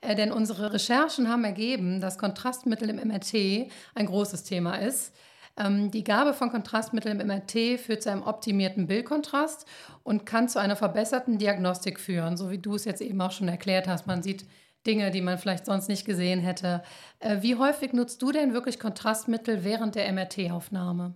Äh, 0.00 0.14
denn 0.14 0.32
unsere 0.32 0.72
Recherchen 0.72 1.28
haben 1.28 1.44
ergeben, 1.44 2.00
dass 2.00 2.18
Kontrastmittel 2.18 2.88
im 2.90 2.96
MRT 2.96 3.70
ein 3.94 4.06
großes 4.06 4.44
Thema 4.44 4.76
ist. 4.76 5.14
Ähm, 5.56 5.90
die 5.90 6.04
Gabe 6.04 6.34
von 6.34 6.50
Kontrastmitteln 6.50 7.18
im 7.18 7.26
MRT 7.26 7.80
führt 7.80 8.02
zu 8.02 8.10
einem 8.10 8.22
optimierten 8.22 8.86
Bildkontrast 8.86 9.66
und 10.04 10.24
kann 10.24 10.48
zu 10.48 10.60
einer 10.60 10.76
verbesserten 10.76 11.38
Diagnostik 11.38 11.98
führen, 11.98 12.36
so 12.36 12.50
wie 12.50 12.58
du 12.58 12.74
es 12.74 12.84
jetzt 12.84 13.00
eben 13.02 13.20
auch 13.20 13.32
schon 13.32 13.48
erklärt 13.48 13.88
hast. 13.88 14.06
Man 14.06 14.22
sieht 14.22 14.46
Dinge, 14.86 15.10
die 15.10 15.20
man 15.20 15.38
vielleicht 15.38 15.66
sonst 15.66 15.88
nicht 15.88 16.04
gesehen 16.04 16.40
hätte. 16.40 16.82
Äh, 17.18 17.42
wie 17.42 17.56
häufig 17.56 17.92
nutzt 17.92 18.22
du 18.22 18.32
denn 18.32 18.54
wirklich 18.54 18.78
Kontrastmittel 18.78 19.64
während 19.64 19.96
der 19.96 20.12
MRT-Aufnahme? 20.12 21.14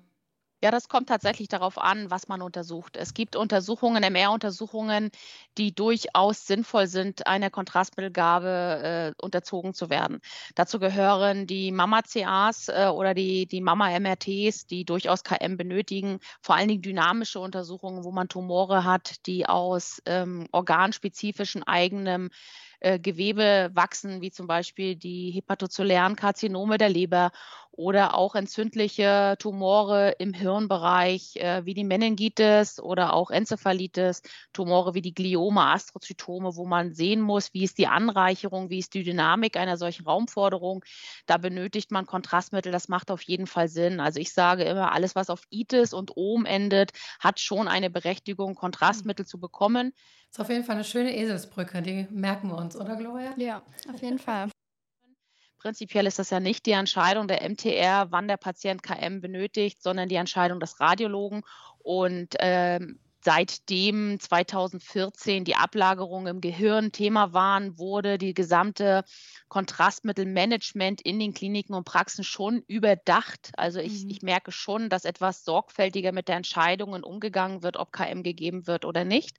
Ja, 0.65 0.71
das 0.71 0.89
kommt 0.89 1.09
tatsächlich 1.09 1.49
darauf 1.49 1.77
an, 1.77 2.09
was 2.13 2.29
man 2.29 2.41
untersucht. 2.41 2.97
Es 2.97 3.15
gibt 3.15 3.35
Untersuchungen, 3.35 4.05
MR-Untersuchungen, 4.05 5.11
die 5.59 5.75
durchaus 5.75 6.47
sinnvoll 6.47 6.87
sind, 6.87 7.27
einer 7.27 7.51
Kontrastmittelgabe 7.51 9.13
äh, 9.19 9.23
unterzogen 9.25 9.75
zu 9.75 9.91
werden. 9.91 10.21
Dazu 10.55 10.79
gehören 10.79 11.49
die 11.49 11.73
Mama-CAs 11.73 12.69
äh, 12.69 12.87
oder 12.95 13.13
die, 13.13 13.47
die 13.47 13.61
Mama-MRTs, 13.61 14.67
die 14.69 14.85
durchaus 14.85 15.25
KM 15.25 15.57
benötigen, 15.57 16.21
vor 16.41 16.55
allen 16.55 16.69
Dingen 16.69 16.83
dynamische 16.83 17.41
Untersuchungen, 17.41 18.05
wo 18.05 18.13
man 18.13 18.29
Tumore 18.29 18.85
hat, 18.85 19.27
die 19.27 19.47
aus 19.47 20.01
ähm, 20.07 20.47
organspezifischen 20.53 21.65
eigenem 21.65 22.31
äh, 22.79 22.99
Gewebe 22.99 23.71
wachsen, 23.75 24.21
wie 24.23 24.31
zum 24.31 24.47
Beispiel 24.47 24.97
die 24.97 25.31
hepatozellären 25.31 26.17
Karzinome 26.17 26.79
der 26.79 26.89
Leber 26.89 27.31
oder 27.73 28.15
auch 28.15 28.35
entzündliche 28.35 29.37
Tumore 29.39 30.15
im 30.19 30.35
Hirnbereich, 30.35 31.37
äh, 31.37 31.65
wie 31.65 31.75
die 31.75 31.85
Meningitis 31.85 32.79
oder 32.79 33.15
auch 33.15 33.31
Enzephalitis, 33.31 34.23
Tumore 34.53 34.95
wie 34.95 35.01
die 35.01 35.15
Gliome, 35.15 35.63
Astrozytome, 35.63 36.55
wo 36.57 36.67
man 36.67 36.93
sehen 36.93 37.23
muss, 37.23 37.55
wie 37.55 37.65
ist 37.65 37.79
die 37.79 37.87
Anreicherung, 37.87 38.69
wie 38.69 38.79
ist 38.79 38.93
die 38.95 39.03
Dynamik 39.03 39.57
einer 39.57 39.79
solchen 39.79 40.05
Raumforderung. 40.05 40.85
Da 41.27 41.39
benötigt 41.39 41.91
man 41.91 42.07
Kontrastmittel, 42.07 42.73
das 42.73 42.89
macht 42.89 43.11
auf 43.11 43.23
jeden 43.23 43.47
Fall 43.47 43.69
Sinn. 43.69 44.01
Also 44.01 44.21
ich 44.21 44.35
sage 44.35 44.65
immer, 44.65 44.93
alles, 44.93 45.15
was 45.15 45.31
auf 45.31 45.43
Itis 45.51 45.95
und 45.95 46.17
Ohm 46.17 46.45
endet, 46.45 46.93
hat 47.21 47.41
schon 47.41 47.69
eine 47.69 47.89
Berechtigung, 47.89 48.55
Kontrastmittel 48.55 49.27
zu 49.27 49.41
bekommen. 49.41 49.93
Das 50.29 50.39
ist 50.39 50.41
auf 50.41 50.51
jeden 50.51 50.65
Fall 50.65 50.77
eine 50.77 50.85
schöne 50.85 51.17
Eselsbrücke, 51.17 51.81
die 51.83 52.07
merken 52.11 52.49
wir 52.49 52.57
uns, 52.57 52.77
oder 52.77 52.97
Gloria? 52.97 53.35
Ja, 53.37 53.63
auf 53.93 54.03
jeden 54.03 54.19
Fall. 54.19 54.49
Prinzipiell 55.63 56.09
ist 56.09 56.19
das 56.19 56.31
ja 56.31 56.41
nicht 56.41 56.67
die 56.67 56.73
Entscheidung 56.73 57.29
der 57.29 57.49
MTR, 57.49 58.09
wann 58.11 58.27
der 58.27 58.37
Patient 58.37 58.83
KM 58.83 59.21
benötigt, 59.21 59.81
sondern 59.81 60.09
die 60.09 60.17
Entscheidung 60.17 60.59
des 60.59 60.81
Radiologen. 60.81 61.43
Und 61.79 62.35
ähm, 62.41 62.99
seitdem 63.25 64.19
2014 64.19 65.45
die 65.45 65.55
Ablagerung 65.55 66.27
im 66.27 66.41
Gehirn 66.41 66.93
Thema 66.93 67.33
waren, 67.33 67.79
wurde 67.79 68.19
die 68.19 68.35
gesamte 68.35 69.05
Kontrastmittelmanagement 69.49 71.01
in 71.03 71.19
den 71.19 71.35
Kliniken 71.35 71.75
und 71.75 71.85
Praxen 71.85 72.25
schon 72.25 72.63
überdacht. 72.67 73.51
Also 73.57 73.81
ich, 73.81 74.05
mhm. 74.05 74.11
ich 74.11 74.23
merke 74.23 74.51
schon, 74.51 74.89
dass 74.89 75.05
etwas 75.05 75.45
sorgfältiger 75.45 76.13
mit 76.13 76.29
der 76.29 76.37
Entscheidung 76.37 76.93
umgegangen 77.03 77.63
wird, 77.63 77.77
ob 77.77 77.93
KM 77.93 78.23
gegeben 78.23 78.67
wird 78.67 78.85
oder 78.85 79.05
nicht. 79.05 79.37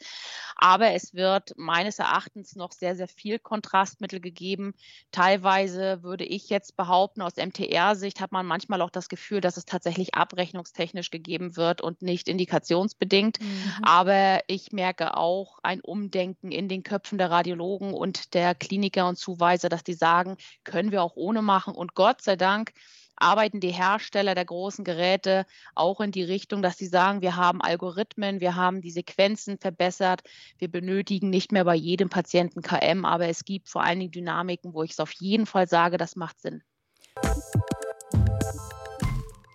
Aber 0.56 0.92
es 0.92 1.14
wird 1.14 1.54
meines 1.58 2.00
Erachtens 2.00 2.56
noch 2.56 2.72
sehr, 2.72 2.96
sehr 2.96 3.08
viel 3.08 3.40
Kontrastmittel 3.40 4.20
gegeben. 4.20 4.76
Teilweise 5.12 6.04
würde 6.04 6.26
ich 6.26 6.50
jetzt 6.50 6.78
behaupten, 6.78 7.22
aus 7.22 7.36
MTR-Sicht 7.36 8.22
hat 8.22 8.32
man 8.32 8.46
manchmal 8.46 8.82
auch 8.82 8.92
das 8.92 9.10
Gefühl, 9.10 9.42
dass 9.42 9.58
es 9.58 9.66
tatsächlich 9.66 10.14
abrechnungstechnisch 10.14 11.10
gegeben 11.10 11.58
wird 11.58 11.82
und 11.82 12.02
nicht 12.02 12.28
indikationsbedingt. 12.28 13.42
Mhm. 13.42 13.73
Mhm. 13.80 13.84
Aber 13.84 14.40
ich 14.48 14.72
merke 14.72 15.18
auch 15.18 15.60
ein 15.64 15.82
Umdenken 15.82 16.52
in 16.52 16.68
den 16.68 16.84
Köpfen 16.84 17.18
der 17.18 17.32
Radiologen 17.32 17.94
und 17.94 18.34
der 18.34 18.56
Kliniker 18.56 19.08
und 19.08 19.18
Zuweiser, 19.18 19.70
dass 19.70 19.84
die 19.84 19.94
sagen, 19.94 20.38
können 20.64 20.92
wir 20.92 21.04
auch 21.04 21.16
ohne 21.16 21.42
machen. 21.42 21.76
Und 21.76 21.96
Gott 21.96 22.22
sei 22.22 22.36
Dank 22.36 22.74
arbeiten 23.16 23.60
die 23.60 23.72
Hersteller 23.72 24.36
der 24.36 24.46
großen 24.46 24.84
Geräte 24.84 25.46
auch 25.76 26.02
in 26.02 26.12
die 26.12 26.24
Richtung, 26.24 26.62
dass 26.62 26.78
sie 26.78 26.88
sagen, 26.88 27.22
wir 27.22 27.36
haben 27.36 27.62
Algorithmen, 27.62 28.40
wir 28.40 28.56
haben 28.56 28.82
die 28.82 28.92
Sequenzen 28.92 29.58
verbessert, 29.58 30.22
wir 30.58 30.70
benötigen 30.70 31.30
nicht 31.30 31.52
mehr 31.52 31.64
bei 31.64 31.76
jedem 31.76 32.10
Patienten 32.10 32.62
KM, 32.62 33.06
aber 33.06 33.28
es 33.28 33.46
gibt 33.46 33.70
vor 33.70 33.84
allen 33.84 34.00
Dingen 34.00 34.12
Dynamiken, 34.12 34.74
wo 34.74 34.84
ich 34.84 34.92
es 34.92 35.00
auf 35.00 35.12
jeden 35.14 35.46
Fall 35.46 35.68
sage, 35.68 35.98
das 35.98 36.16
macht 36.16 36.42
Sinn. 36.42 36.64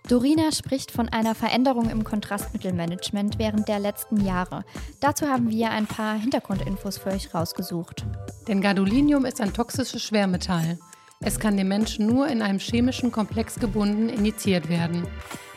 Dorina 0.09 0.51
spricht 0.51 0.89
von 0.89 1.07
einer 1.07 1.35
Veränderung 1.35 1.87
im 1.91 2.03
Kontrastmittelmanagement 2.03 3.37
während 3.37 3.67
der 3.67 3.77
letzten 3.77 4.25
Jahre. 4.25 4.65
Dazu 4.99 5.27
haben 5.27 5.51
wir 5.51 5.69
ein 5.69 5.85
paar 5.85 6.15
Hintergrundinfos 6.17 6.97
für 6.97 7.11
euch 7.11 7.31
rausgesucht. 7.35 8.07
Denn 8.47 8.59
Gadolinium 8.59 9.23
ist 9.25 9.39
ein 9.39 9.53
toxisches 9.53 10.01
Schwermetall. 10.01 10.79
Es 11.19 11.39
kann 11.39 11.57
dem 11.57 11.67
Menschen 11.67 12.07
nur 12.07 12.27
in 12.27 12.41
einem 12.41 12.57
chemischen 12.57 13.11
Komplex 13.11 13.59
gebunden 13.59 14.09
injiziert 14.09 14.67
werden. 14.67 15.05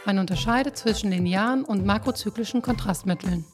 Man 0.04 0.18
unterscheidet 0.18 0.76
zwischen 0.76 1.10
linearen 1.10 1.64
und 1.64 1.86
makrozyklischen 1.86 2.60
Kontrastmitteln. 2.60 3.46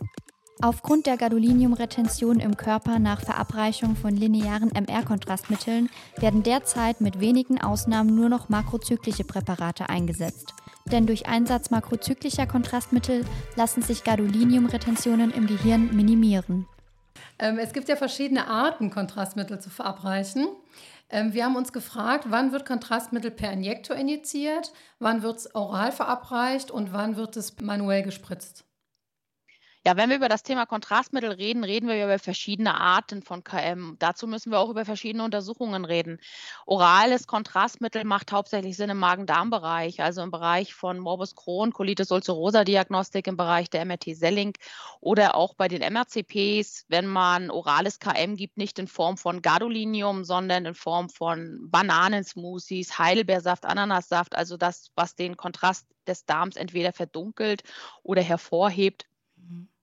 Aufgrund 0.60 1.06
der 1.06 1.16
Gadoliniumretention 1.16 2.40
im 2.40 2.56
Körper 2.56 2.98
nach 2.98 3.20
Verabreichung 3.20 3.94
von 3.94 4.16
linearen 4.16 4.72
MR-Kontrastmitteln 4.72 5.90
werden 6.16 6.42
derzeit 6.42 7.00
mit 7.00 7.20
wenigen 7.20 7.60
Ausnahmen 7.60 8.16
nur 8.16 8.28
noch 8.28 8.48
makrozyklische 8.48 9.22
Präparate 9.22 9.88
eingesetzt 9.88 10.54
denn 10.88 11.06
durch 11.06 11.26
Einsatz 11.26 11.70
makrozyklischer 11.70 12.46
Kontrastmittel 12.46 13.24
lassen 13.56 13.82
sich 13.82 14.04
Gadoliniumretentionen 14.04 15.32
im 15.32 15.46
Gehirn 15.46 15.94
minimieren. 15.94 16.66
Ähm, 17.38 17.58
es 17.58 17.72
gibt 17.72 17.88
ja 17.88 17.96
verschiedene 17.96 18.48
Arten, 18.48 18.90
Kontrastmittel 18.90 19.60
zu 19.60 19.70
verabreichen. 19.70 20.48
Ähm, 21.10 21.32
wir 21.32 21.44
haben 21.44 21.56
uns 21.56 21.72
gefragt, 21.72 22.26
wann 22.28 22.52
wird 22.52 22.66
Kontrastmittel 22.66 23.30
per 23.30 23.52
Injektor 23.52 23.96
injiziert, 23.96 24.72
wann 24.98 25.22
wird 25.22 25.38
es 25.38 25.54
oral 25.54 25.92
verabreicht 25.92 26.70
und 26.70 26.92
wann 26.92 27.16
wird 27.16 27.36
es 27.36 27.60
manuell 27.60 28.02
gespritzt. 28.02 28.64
Ja, 29.88 29.96
wenn 29.96 30.10
wir 30.10 30.16
über 30.16 30.28
das 30.28 30.42
Thema 30.42 30.66
Kontrastmittel 30.66 31.30
reden, 31.30 31.64
reden 31.64 31.88
wir 31.88 32.04
über 32.04 32.18
verschiedene 32.18 32.78
Arten 32.78 33.22
von 33.22 33.42
KM. 33.42 33.96
Dazu 33.98 34.26
müssen 34.26 34.52
wir 34.52 34.58
auch 34.58 34.68
über 34.68 34.84
verschiedene 34.84 35.24
Untersuchungen 35.24 35.86
reden. 35.86 36.20
Orales 36.66 37.26
Kontrastmittel 37.26 38.04
macht 38.04 38.30
hauptsächlich 38.30 38.76
Sinn 38.76 38.90
im 38.90 38.98
Magen-Darm-Bereich, 38.98 40.02
also 40.02 40.20
im 40.20 40.30
Bereich 40.30 40.74
von 40.74 40.98
Morbus 40.98 41.34
Crohn, 41.36 41.72
Colitis 41.72 42.10
ulcerosa 42.10 42.64
Diagnostik, 42.64 43.28
im 43.28 43.38
Bereich 43.38 43.70
der 43.70 43.82
MRT-Selling 43.86 44.58
oder 45.00 45.34
auch 45.34 45.54
bei 45.54 45.68
den 45.68 45.80
MRCPs, 45.80 46.84
wenn 46.88 47.06
man 47.06 47.50
orales 47.50 47.98
KM 47.98 48.36
gibt, 48.36 48.58
nicht 48.58 48.78
in 48.78 48.88
Form 48.88 49.16
von 49.16 49.40
Gadolinium, 49.40 50.22
sondern 50.22 50.66
in 50.66 50.74
Form 50.74 51.08
von 51.08 51.60
Bananensmoothies, 51.62 52.98
Heidelbeersaft, 52.98 53.64
Ananassaft, 53.64 54.36
also 54.36 54.58
das, 54.58 54.90
was 54.96 55.14
den 55.14 55.38
Kontrast 55.38 55.86
des 56.06 56.26
Darms 56.26 56.56
entweder 56.56 56.92
verdunkelt 56.92 57.62
oder 58.02 58.20
hervorhebt 58.20 59.07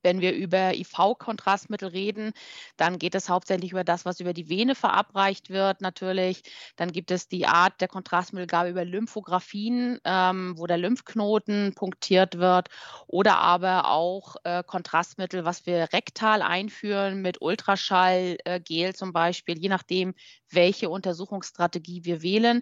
Wenn 0.06 0.22
wir 0.22 0.34
über 0.34 0.76
IV-Kontrastmittel 0.76 1.90
reden, 1.90 2.32
dann 2.78 3.00
geht 3.00 3.16
es 3.16 3.28
hauptsächlich 3.28 3.72
über 3.72 3.84
das, 3.84 4.06
was 4.06 4.20
über 4.20 4.34
die 4.34 4.50
Vene 4.50 4.76
verabreicht 4.76 5.50
wird, 5.50 5.82
natürlich. 5.82 6.44
Dann 6.76 6.92
gibt 6.92 7.10
es 7.10 7.28
die 7.28 7.48
Art 7.48 7.82
der 7.82 7.88
Kontrastmittelgabe 7.88 8.70
über 8.70 8.86
Lymphographien, 8.86 10.00
ähm, 10.06 10.54
wo 10.58 10.68
der 10.68 10.78
Lymphknoten 10.78 11.74
punktiert 11.74 12.38
wird, 12.38 12.70
oder 13.08 13.40
aber 13.40 13.90
auch 13.90 14.36
äh, 14.44 14.64
Kontrastmittel, 14.64 15.44
was 15.44 15.66
wir 15.66 15.92
rektal 15.92 16.44
einführen 16.44 17.24
mit 17.24 17.42
Ultraschallgel 17.42 18.38
äh, 18.46 18.94
zum 18.94 19.12
Beispiel, 19.12 19.58
je 19.58 19.70
nachdem, 19.70 20.14
welche 20.52 20.92
Untersuchungsstrategie 20.92 22.06
wir 22.06 22.22
wählen. 22.22 22.62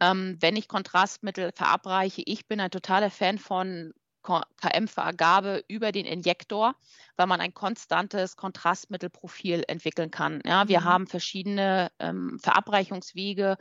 Ähm, 0.00 0.36
wenn 0.38 0.54
ich 0.54 0.68
Kontrastmittel 0.68 1.50
verabreiche, 1.52 2.22
ich 2.24 2.46
bin 2.46 2.60
ein 2.60 2.70
totaler 2.70 3.10
Fan 3.10 3.38
von 3.38 3.92
KM-Vergabe 4.22 5.64
über 5.68 5.92
den 5.92 6.06
Injektor, 6.06 6.74
weil 7.16 7.26
man 7.26 7.40
ein 7.40 7.54
konstantes 7.54 8.36
Kontrastmittelprofil 8.36 9.64
entwickeln 9.68 10.10
kann. 10.10 10.40
Ja, 10.44 10.68
wir 10.68 10.80
mhm. 10.80 10.84
haben 10.84 11.06
verschiedene 11.06 11.90
ähm, 11.98 12.38
Verabreichungswege, 12.42 13.56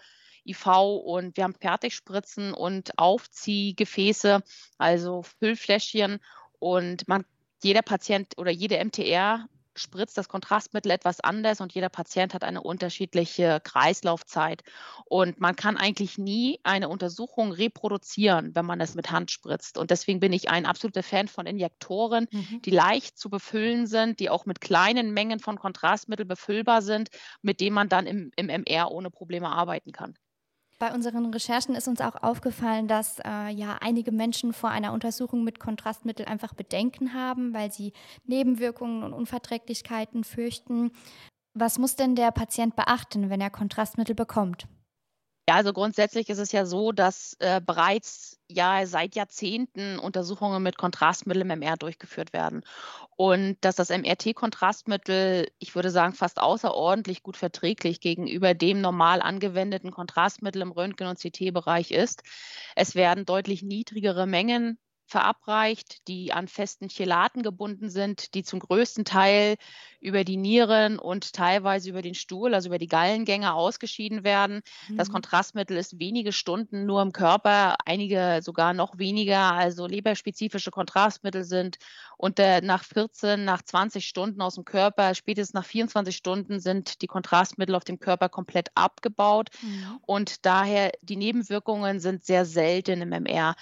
IV 0.45 0.65
und 1.03 1.35
wir 1.37 1.43
haben 1.43 1.55
Fertigspritzen 1.55 2.53
und 2.53 2.97
Aufziehgefäße, 2.97 4.41
also 4.77 5.23
Füllfläschchen 5.23 6.19
und 6.59 7.07
man 7.07 7.25
jeder 7.63 7.81
Patient 7.81 8.37
oder 8.37 8.51
jede 8.51 8.83
MTR 8.83 9.47
spritzt 9.77 10.17
das 10.17 10.29
Kontrastmittel 10.29 10.91
etwas 10.91 11.19
anders 11.19 11.61
und 11.61 11.73
jeder 11.73 11.89
Patient 11.89 12.33
hat 12.33 12.43
eine 12.43 12.61
unterschiedliche 12.61 13.59
Kreislaufzeit. 13.63 14.63
Und 15.05 15.39
man 15.39 15.55
kann 15.55 15.77
eigentlich 15.77 16.17
nie 16.17 16.59
eine 16.63 16.89
Untersuchung 16.89 17.51
reproduzieren, 17.51 18.55
wenn 18.55 18.65
man 18.65 18.81
es 18.81 18.95
mit 18.95 19.11
Hand 19.11 19.31
spritzt. 19.31 19.77
Und 19.77 19.91
deswegen 19.91 20.19
bin 20.19 20.33
ich 20.33 20.49
ein 20.49 20.65
absoluter 20.65 21.03
Fan 21.03 21.27
von 21.27 21.45
Injektoren, 21.45 22.27
mhm. 22.31 22.61
die 22.63 22.71
leicht 22.71 23.17
zu 23.17 23.29
befüllen 23.29 23.87
sind, 23.87 24.19
die 24.19 24.29
auch 24.29 24.45
mit 24.45 24.61
kleinen 24.61 25.13
Mengen 25.13 25.39
von 25.39 25.57
Kontrastmittel 25.57 26.25
befüllbar 26.25 26.81
sind, 26.81 27.09
mit 27.41 27.61
denen 27.61 27.75
man 27.75 27.89
dann 27.89 28.05
im, 28.05 28.31
im 28.35 28.47
MR 28.47 28.91
ohne 28.91 29.09
Probleme 29.09 29.49
arbeiten 29.49 29.91
kann. 29.91 30.15
Bei 30.79 30.93
unseren 30.93 31.33
Recherchen 31.33 31.73
ist 31.73 31.87
uns 31.87 32.01
auch 32.01 32.21
aufgefallen, 32.21 32.87
dass 32.87 33.17
äh, 33.25 33.49
ja 33.49 33.77
einige 33.81 34.11
Menschen 34.11 34.53
vor 34.53 34.69
einer 34.69 34.93
Untersuchung 34.93 35.43
mit 35.43 35.59
Kontrastmittel 35.59 36.27
einfach 36.27 36.53
Bedenken 36.53 37.15
haben, 37.15 37.53
weil 37.53 37.71
sie 37.71 37.93
Nebenwirkungen 38.25 39.01
und 39.01 39.13
Unverträglichkeiten 39.13 40.23
fürchten. 40.23 40.91
Was 41.55 41.79
muss 41.79 41.95
denn 41.95 42.15
der 42.15 42.31
Patient 42.31 42.75
beachten, 42.75 43.31
wenn 43.31 43.41
er 43.41 43.49
Kontrastmittel 43.49 44.13
bekommt? 44.13 44.67
Ja, 45.49 45.55
also 45.55 45.71
grundsätzlich 45.71 46.27
ist 46.29 46.39
es 46.39 46.51
ja 46.51 46.65
so, 46.65 46.91
dass 46.91 47.37
äh, 47.39 47.61
bereits 47.61 48.37
ja 48.49 48.85
seit 48.85 49.15
Jahrzehnten 49.15 49.97
Untersuchungen 49.97 50.61
mit 50.61 50.77
Kontrastmitteln 50.77 51.49
im 51.49 51.61
MR 51.61 51.77
durchgeführt 51.77 52.33
werden 52.33 52.63
und 53.17 53.57
dass 53.61 53.75
das 53.77 53.89
MRT-Kontrastmittel, 53.89 55.47
ich 55.59 55.73
würde 55.75 55.89
sagen, 55.91 56.13
fast 56.13 56.41
außerordentlich 56.41 57.23
gut 57.23 57.37
verträglich 57.37 58.01
gegenüber 58.01 58.53
dem 58.55 58.81
normal 58.81 59.21
angewendeten 59.21 59.91
Kontrastmittel 59.91 60.61
im 60.61 60.71
Röntgen- 60.71 61.07
und 61.07 61.19
CT-Bereich 61.19 61.91
ist. 61.91 62.23
Es 62.75 62.95
werden 62.95 63.25
deutlich 63.25 63.63
niedrigere 63.63 64.27
Mengen 64.27 64.77
verabreicht, 65.07 66.07
die 66.07 66.33
an 66.33 66.47
festen 66.47 66.89
Chelaten 66.89 67.41
gebunden 67.41 67.89
sind, 67.89 68.33
die 68.33 68.43
zum 68.43 68.59
größten 68.59 69.05
Teil 69.05 69.55
über 69.99 70.23
die 70.23 70.37
Nieren 70.37 70.99
und 70.99 71.33
teilweise 71.33 71.89
über 71.89 72.01
den 72.01 72.13
Stuhl, 72.13 72.53
also 72.53 72.67
über 72.67 72.77
die 72.77 72.87
Gallengänge 72.87 73.53
ausgeschieden 73.53 74.23
werden. 74.23 74.61
Mhm. 74.89 74.97
Das 74.97 75.09
Kontrastmittel 75.09 75.77
ist 75.77 75.99
wenige 75.99 76.33
Stunden 76.33 76.85
nur 76.85 77.01
im 77.01 77.13
Körper, 77.13 77.77
einige 77.85 78.41
sogar 78.41 78.73
noch 78.73 78.97
weniger, 78.97 79.53
also 79.53 79.87
leberspezifische 79.87 80.71
Kontrastmittel 80.71 81.43
sind 81.45 81.77
und 82.17 82.39
äh, 82.39 82.61
nach 82.61 82.83
14, 82.83 83.45
nach 83.45 83.61
20 83.61 84.05
Stunden 84.05 84.41
aus 84.41 84.55
dem 84.55 84.65
Körper, 84.65 85.15
spätestens 85.15 85.53
nach 85.53 85.65
24 85.65 86.15
Stunden 86.15 86.59
sind 86.59 87.01
die 87.01 87.07
Kontrastmittel 87.07 87.75
auf 87.75 87.85
dem 87.85 87.99
Körper 87.99 88.27
komplett 88.27 88.69
abgebaut 88.75 89.49
mhm. 89.61 89.99
und 90.01 90.45
daher 90.45 90.91
die 91.01 91.15
Nebenwirkungen 91.15 91.99
sind 91.99 92.25
sehr 92.25 92.45
selten 92.45 93.01
im 93.01 93.09
MR. 93.09 93.55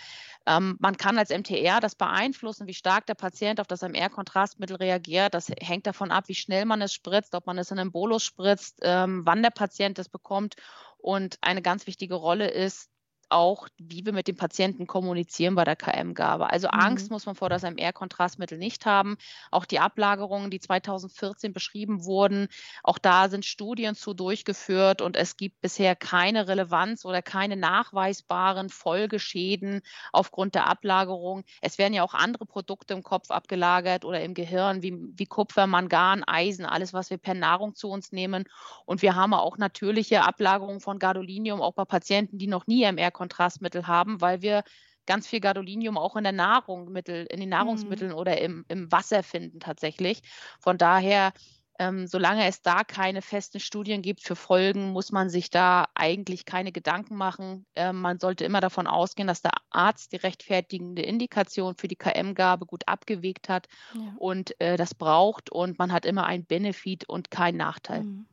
Ähm, 0.48 0.78
man 0.80 0.98
kann 0.98 1.18
als 1.18 1.32
MTR 1.32 1.80
das 1.80 1.96
beeinflussen, 1.96 2.68
wie 2.68 2.74
stark 2.74 3.06
der 3.08 3.16
Patient 3.16 3.60
auf 3.60 3.68
das 3.68 3.82
MR-Kontrastmittel 3.82 4.76
reagiert. 4.78 5.34
Das 5.34 5.50
hängt 5.60 5.88
davon 5.88 6.12
ab, 6.12 6.26
wie 6.28 6.36
schnell 6.36 6.66
man 6.66 6.82
es 6.82 6.94
spritzt, 6.94 7.34
ob 7.36 7.48
man 7.48 7.58
es 7.58 7.72
in 7.72 7.80
einem 7.80 7.92
Bolus 7.92 8.24
spritzt, 8.24 8.80
ähm, 8.82 9.22
wann 9.26 9.42
der 9.42 9.50
Patient 9.50 9.98
es 10.00 10.10
bekommt. 10.10 10.56
Und 10.98 11.38
eine 11.42 11.62
ganz 11.62 11.88
wichtige 11.88 12.16
Rolle 12.16 12.50
ist, 12.50 12.90
auch, 13.30 13.68
wie 13.78 14.06
wir 14.06 14.14
mit 14.14 14.28
dem 14.28 14.36
Patienten 14.36 14.88
kommunizieren 14.88 15.56
bei 15.56 15.64
der 15.64 15.76
KM-Gabe. 15.76 16.50
Also 16.50 16.68
mhm. 16.68 16.80
Angst 16.80 17.12
muss 17.12 17.26
man 17.26 17.36
vor 17.36 17.50
das 17.50 17.64
MR-Kontrastmittel 17.64 18.58
nicht 18.58 18.86
haben. 18.86 19.18
Auch 19.52 19.66
die 19.66 19.80
Ablagerungen, 19.80 20.52
die 20.52 20.60
2014 20.60 21.54
beschrieben 21.54 22.06
wurden, 22.06 22.48
auch 22.84 22.98
da 22.98 23.30
sind 23.30 23.46
Studien 23.46 23.96
zu 23.96 24.14
durchgeführt 24.14 25.02
und 25.02 25.16
es 25.16 25.38
gibt 25.38 25.62
bisher 25.62 25.96
keine 25.96 26.48
Relevanz 26.48 27.06
oder 27.06 27.22
keine 27.22 27.56
nachweisbaren 27.56 28.70
Folgeschäden 28.70 29.82
aufgrund 30.12 30.56
der 30.56 30.68
Ablagerung. 30.68 31.44
Es 31.62 31.78
werden 31.78 31.94
ja 31.94 32.04
auch 32.04 32.14
andere 32.14 32.46
Produkte 32.46 32.94
im 32.94 33.04
Kopf 33.04 33.32
abgelagert 33.32 34.06
oder 34.06 34.22
im 34.22 34.34
Gehirn, 34.34 34.82
wie, 34.82 34.98
wie 35.16 35.26
Kupfer, 35.26 35.68
Mangan, 35.68 36.24
Eisen, 36.24 36.66
alles, 36.66 36.94
was 36.94 37.10
wir 37.10 37.18
per 37.18 37.34
Nahrung 37.34 37.76
zu 37.76 37.90
uns 37.90 38.12
nehmen. 38.12 38.46
Und 38.86 39.02
wir 39.02 39.16
haben 39.16 39.34
auch 39.34 39.58
natürliche 39.58 40.24
Ablagerungen 40.24 40.80
von 40.80 41.00
Gadolinium, 41.00 41.62
auch 41.62 41.74
bei 41.74 41.86
Patienten, 41.86 42.38
die 42.38 42.48
noch 42.48 42.68
nie 42.68 42.84
MR 42.84 43.12
Kontrastmittel 43.16 43.88
haben, 43.88 44.22
weil 44.22 44.42
wir 44.42 44.64
ganz 45.06 45.28
viel 45.28 45.40
Gadolinium 45.40 45.98
auch 45.98 46.16
in 46.16 46.24
der 46.24 46.34
Nahrungsmittel, 46.34 47.26
in 47.30 47.40
den 47.40 47.50
Nahrungsmitteln 47.50 48.12
mhm. 48.12 48.18
oder 48.18 48.42
im, 48.42 48.66
im 48.68 48.92
Wasser 48.92 49.24
finden 49.24 49.60
tatsächlich. 49.60 50.22
Von 50.60 50.78
daher, 50.78 51.32
ähm, 51.78 52.08
solange 52.08 52.48
es 52.48 52.62
da 52.62 52.84
keine 52.84 53.22
festen 53.22 53.60
Studien 53.60 54.02
gibt 54.02 54.22
für 54.22 54.36
Folgen, 54.36 54.92
muss 54.92 55.12
man 55.12 55.30
sich 55.30 55.50
da 55.50 55.86
eigentlich 55.94 56.46
keine 56.46 56.72
Gedanken 56.72 57.16
machen. 57.16 57.66
Ähm, 57.76 58.02
man 58.02 58.20
sollte 58.20 58.46
immer 58.46 58.62
davon 58.62 58.88
ausgehen, 58.88 59.28
dass 59.28 59.42
der 59.42 59.52
Arzt 59.70 60.14
die 60.14 60.18
rechtfertigende 60.18 61.02
Indikation 61.02 61.76
für 61.76 61.88
die 61.88 61.98
KM-Gabe 61.98 62.66
gut 62.66 62.88
abgewegt 62.88 63.50
hat 63.50 63.68
ja. 63.94 64.14
und 64.18 64.60
äh, 64.62 64.78
das 64.78 64.96
braucht 64.96 65.52
und 65.52 65.78
man 65.78 65.92
hat 65.92 66.06
immer 66.06 66.26
einen 66.26 66.46
Benefit 66.46 67.08
und 67.10 67.30
keinen 67.30 67.58
Nachteil. 67.58 68.04
Mhm. 68.04 68.26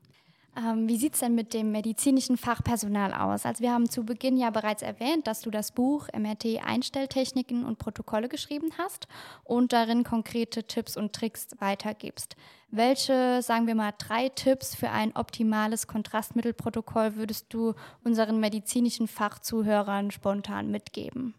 Ähm, 0.54 0.86
wie 0.86 0.98
sieht 0.98 1.14
es 1.14 1.20
denn 1.20 1.34
mit 1.34 1.54
dem 1.54 1.72
medizinischen 1.72 2.36
Fachpersonal 2.36 3.14
aus? 3.14 3.46
Also 3.46 3.62
wir 3.62 3.72
haben 3.72 3.88
zu 3.88 4.04
Beginn 4.04 4.36
ja 4.36 4.50
bereits 4.50 4.82
erwähnt, 4.82 5.26
dass 5.26 5.40
du 5.40 5.50
das 5.50 5.72
Buch 5.72 6.08
MRT 6.14 6.62
Einstelltechniken 6.62 7.64
und 7.64 7.78
Protokolle 7.78 8.28
geschrieben 8.28 8.68
hast 8.76 9.08
und 9.44 9.72
darin 9.72 10.04
konkrete 10.04 10.64
Tipps 10.64 10.96
und 10.96 11.14
Tricks 11.14 11.48
weitergibst. 11.58 12.36
Welche, 12.70 13.40
sagen 13.40 13.66
wir 13.66 13.74
mal, 13.74 13.92
drei 13.96 14.28
Tipps 14.28 14.74
für 14.74 14.90
ein 14.90 15.16
optimales 15.16 15.86
Kontrastmittelprotokoll 15.86 17.16
würdest 17.16 17.46
du 17.54 17.74
unseren 18.04 18.38
medizinischen 18.38 19.08
Fachzuhörern 19.08 20.10
spontan 20.10 20.70
mitgeben? 20.70 21.34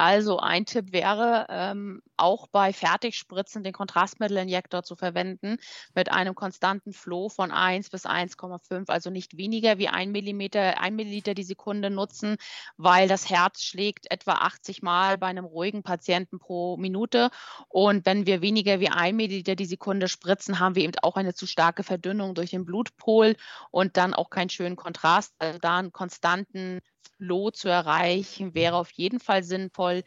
Also 0.00 0.38
ein 0.38 0.64
Tipp 0.64 0.92
wäre, 0.92 1.44
ähm, 1.50 2.00
auch 2.16 2.46
bei 2.46 2.72
Fertigspritzen 2.72 3.62
den 3.62 3.74
Kontrastmittelinjektor 3.74 4.82
zu 4.82 4.96
verwenden 4.96 5.58
mit 5.94 6.10
einem 6.10 6.34
konstanten 6.34 6.94
Flow 6.94 7.28
von 7.28 7.50
1 7.50 7.90
bis 7.90 8.06
1,5, 8.06 8.88
also 8.88 9.10
nicht 9.10 9.36
weniger 9.36 9.76
wie 9.76 9.88
1 9.88 10.10
Millimeter, 10.10 10.80
1 10.80 10.96
Milliliter 10.96 11.34
die 11.34 11.42
Sekunde 11.42 11.90
nutzen, 11.90 12.38
weil 12.78 13.08
das 13.08 13.28
Herz 13.28 13.62
schlägt 13.62 14.10
etwa 14.10 14.36
80 14.36 14.80
Mal 14.80 15.18
bei 15.18 15.26
einem 15.26 15.44
ruhigen 15.44 15.82
Patienten 15.82 16.38
pro 16.38 16.78
Minute. 16.78 17.28
Und 17.68 18.06
wenn 18.06 18.24
wir 18.24 18.40
weniger 18.40 18.80
wie 18.80 18.88
1 18.88 19.14
Milliliter 19.14 19.54
die 19.54 19.66
Sekunde 19.66 20.08
spritzen, 20.08 20.60
haben 20.60 20.76
wir 20.76 20.84
eben 20.84 20.98
auch 21.02 21.16
eine 21.16 21.34
zu 21.34 21.46
starke 21.46 21.82
Verdünnung 21.82 22.34
durch 22.34 22.52
den 22.52 22.64
Blutpol 22.64 23.36
und 23.70 23.98
dann 23.98 24.14
auch 24.14 24.30
keinen 24.30 24.48
schönen 24.48 24.76
Kontrast. 24.76 25.34
Also 25.38 25.58
da 25.58 25.76
einen 25.76 25.92
konstanten 25.92 26.80
Flow 27.16 27.50
zu 27.50 27.68
erreichen, 27.68 28.54
wäre 28.54 28.76
auf 28.76 28.90
jeden 28.92 29.20
Fall 29.20 29.42
sinnvoll. 29.42 30.02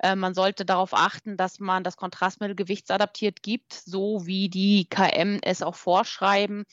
Äh, 0.00 0.16
man 0.16 0.34
sollte 0.34 0.64
darauf 0.64 0.92
achten, 0.92 1.36
dass 1.36 1.60
man 1.60 1.84
das 1.84 1.96
Kontrastmittel 1.96 2.54
gewichtsadaptiert 2.56 3.42
gibt, 3.42 3.72
so 3.72 4.26
wie 4.26 4.48
die 4.48 4.86
KM 4.88 5.38
es 5.42 5.62
auch 5.62 5.74
vorschreiben. 5.74 6.64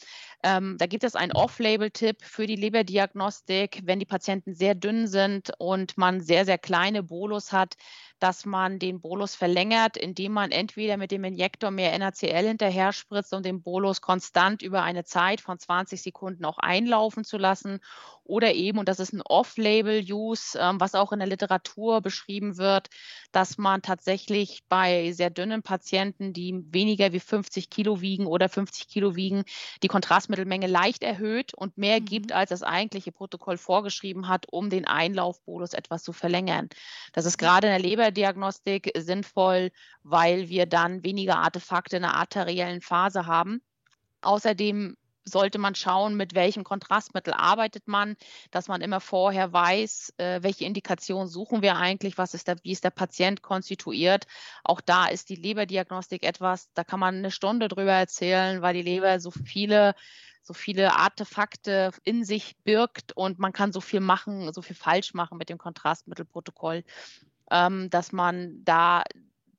Ähm, 0.44 0.76
da 0.78 0.86
gibt 0.86 1.04
es 1.04 1.16
einen 1.16 1.32
Off-Label-Tipp 1.32 2.24
für 2.24 2.46
die 2.46 2.56
Leberdiagnostik, 2.56 3.82
wenn 3.86 4.00
die 4.00 4.06
Patienten 4.06 4.54
sehr 4.54 4.76
dünn 4.76 5.08
sind 5.08 5.52
und 5.58 5.98
man 5.98 6.22
sehr, 6.22 6.46
sehr 6.46 6.58
kleine 6.58 7.02
Bolus 7.02 7.52
hat, 7.52 7.76
dass 8.19 8.45
man 8.45 8.80
den 8.80 9.01
Bolus 9.01 9.36
verlängert, 9.36 9.97
indem 9.97 10.32
man 10.32 10.51
entweder 10.51 10.97
mit 10.97 11.12
dem 11.12 11.23
Injektor 11.23 11.71
mehr 11.71 11.97
NaCl 11.97 12.47
hinterher 12.47 12.93
spritzt, 12.93 13.34
um 13.34 13.43
den 13.43 13.62
Bolus 13.62 14.01
konstant 14.01 14.62
über 14.62 14.84
eine 14.84 15.04
Zeit 15.04 15.41
von 15.41 15.60
20 15.60 16.01
Sekunden 16.01 16.45
auch 16.45 16.58
einlaufen 16.58 17.23
zu 17.23 17.38
lassen. 17.38 17.80
Oder 18.23 18.54
eben, 18.56 18.80
und 18.80 18.89
das 18.89 18.99
ist 18.99 19.13
ein 19.13 19.21
Off-Label-Use, 19.21 20.58
ähm, 20.60 20.80
was 20.80 20.95
auch 20.95 21.12
in 21.12 21.19
der 21.19 21.28
Literatur 21.28 22.01
beschrieben 22.01 22.58
wird, 22.58 22.89
dass 23.32 23.60
man 23.60 23.84
tatsächlich 23.84 24.63
bei 24.67 25.12
sehr 25.12 25.30
dünnen 25.30 25.62
Patienten, 25.62 26.34
die 26.34 26.56
weniger 26.71 27.13
wie 27.13 27.19
50 27.19 27.69
Kilo 27.69 28.01
wiegen 28.01 28.25
oder 28.25 28.49
50 28.49 28.88
Kilo 28.88 29.15
wiegen, 29.15 29.43
die 29.84 29.88
Kontrastmittelmenge 29.88 30.65
leicht 30.65 31.04
erhöht 31.04 31.54
und 31.54 31.78
mehr 31.78 31.99
mhm. 31.99 32.06
gibt, 32.06 32.32
als 32.32 32.49
das 32.49 32.63
eigentliche 32.63 33.12
Protokoll 33.12 33.58
vorgeschrieben 33.58 34.28
hat, 34.28 34.47
um 34.49 34.71
den 34.71 34.88
Einlaufbolus 34.88 35.73
etwas 35.73 36.04
zu 36.04 36.12
verlängern. 36.12 36.69
Das 37.13 37.25
ist 37.25 37.38
gerade 37.38 37.67
in 37.67 37.73
der 37.73 37.80
Leber 37.80 38.05
Leberdiagnostik 38.06 38.91
sinnvoll, 38.96 39.72
weil 40.04 40.50
wir 40.50 40.65
dann 40.68 41.04
weniger 41.04 41.39
Artefakte 41.39 41.96
in 41.98 42.04
der 42.04 42.15
arteriellen 42.15 42.82
Phase 42.82 43.26
haben. 43.26 43.62
Außerdem 44.22 44.96
sollte 45.28 45.58
man 45.58 45.74
schauen, 45.74 46.15
mit 46.15 46.36
welchem 46.36 46.63
Kontrastmittel 46.63 47.34
arbeitet 47.34 47.88
man, 47.88 48.15
dass 48.52 48.68
man 48.68 48.82
immer 48.82 49.00
vorher 49.00 49.52
weiß, 49.52 50.13
äh, 50.18 50.44
welche 50.44 50.65
Indikation 50.65 51.28
suchen 51.28 51.63
wir 51.63 51.78
eigentlich, 51.78 52.20
was 52.20 52.36
ist 52.36 52.48
der, 52.48 52.58
wie 52.62 52.74
ist 52.74 52.84
der 52.84 52.91
Patient 52.91 53.41
konstituiert. 53.41 54.28
Auch 54.63 54.82
da 54.82 55.08
ist 55.08 55.30
die 55.30 55.36
Leberdiagnostik 55.36 56.24
etwas, 56.24 56.70
da 56.76 56.84
kann 56.84 57.00
man 57.00 57.15
eine 57.15 57.32
Stunde 57.32 57.70
drüber 57.70 57.94
erzählen, 57.94 58.62
weil 58.62 58.76
die 58.76 58.84
Leber 58.84 59.20
so 59.20 59.32
viele 59.32 59.96
so 60.44 60.54
viele 60.54 60.94
Artefakte 60.94 61.91
in 62.04 62.24
sich 62.24 62.56
birgt 62.63 63.13
und 63.13 63.39
man 63.39 63.52
kann 63.52 63.72
so 63.72 63.82
viel 63.82 64.00
machen, 64.00 64.54
so 64.54 64.62
viel 64.62 64.76
falsch 64.76 65.15
machen 65.15 65.39
mit 65.39 65.50
dem 65.50 65.58
Kontrastmittelprotokoll, 65.58 66.84
ähm, 67.52 67.90
dass 67.90 68.12
man 68.12 68.64
da 68.64 69.04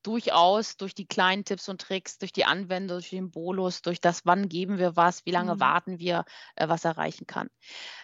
durchaus 0.07 0.77
durch 0.77 0.95
die 0.95 1.07
kleinen 1.07 1.45
Tipps 1.45 1.69
und 1.69 1.81
Tricks, 1.81 2.19
durch 2.19 2.33
die 2.33 2.45
Anwendung, 2.45 2.99
durch 2.99 3.11
den 3.11 3.33
Bolus, 3.33 3.83
durch 3.83 4.01
das, 4.01 4.25
wann 4.25 4.49
geben 4.49 4.79
wir 4.79 4.95
was, 4.95 5.27
wie 5.27 5.33
lange 5.33 5.57
mhm. 5.57 5.61
warten 5.61 5.99
wir, 5.99 6.25
äh, 6.55 6.69
was 6.69 6.85
erreichen 6.85 7.27
kann. 7.27 7.49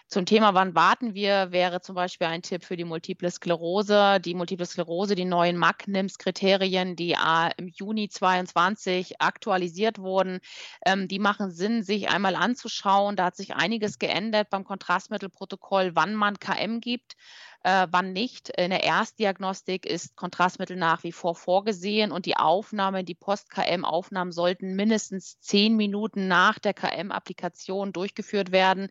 Zum 0.09 0.25
Thema, 0.25 0.53
wann 0.53 0.75
warten 0.75 1.13
wir, 1.13 1.51
wäre 1.51 1.79
zum 1.79 1.95
Beispiel 1.95 2.27
ein 2.27 2.41
Tipp 2.41 2.65
für 2.65 2.75
die 2.75 2.83
Multiple 2.83 3.31
Sklerose. 3.31 4.19
Die 4.19 4.35
Multiple 4.35 4.65
Sklerose, 4.65 5.15
die 5.15 5.25
neuen 5.25 5.57
MAC-NIMS-Kriterien, 5.57 6.97
die 6.97 7.13
äh, 7.13 7.51
im 7.57 7.69
Juni 7.69 8.09
22 8.09 9.21
aktualisiert 9.21 9.97
wurden, 9.97 10.39
ähm, 10.85 11.07
die 11.07 11.19
machen 11.19 11.51
Sinn, 11.51 11.83
sich 11.83 12.09
einmal 12.09 12.35
anzuschauen. 12.35 13.15
Da 13.15 13.25
hat 13.25 13.37
sich 13.37 13.55
einiges 13.55 13.97
geändert 13.97 14.49
beim 14.49 14.65
Kontrastmittelprotokoll, 14.65 15.95
wann 15.95 16.15
man 16.15 16.37
KM 16.37 16.81
gibt 16.81 17.15
äh, 17.63 17.87
wann 17.89 18.13
nicht. 18.13 18.49
In 18.49 18.69
der 18.69 18.83
Erstdiagnostik 18.83 19.85
ist 19.85 20.15
Kontrastmittel 20.15 20.75
nach 20.75 21.03
wie 21.03 21.11
vor 21.13 21.35
vorgesehen 21.35 22.11
und 22.11 22.25
die 22.25 22.35
Aufnahme, 22.35 23.03
die 23.03 23.15
Post-KM-Aufnahmen 23.15 24.31
sollten 24.31 24.75
mindestens 24.75 25.39
zehn 25.39 25.75
Minuten 25.75 26.27
nach 26.27 26.59
der 26.59 26.73
KM-Applikation 26.73 27.93
durchgeführt 27.93 28.51
werden 28.51 28.89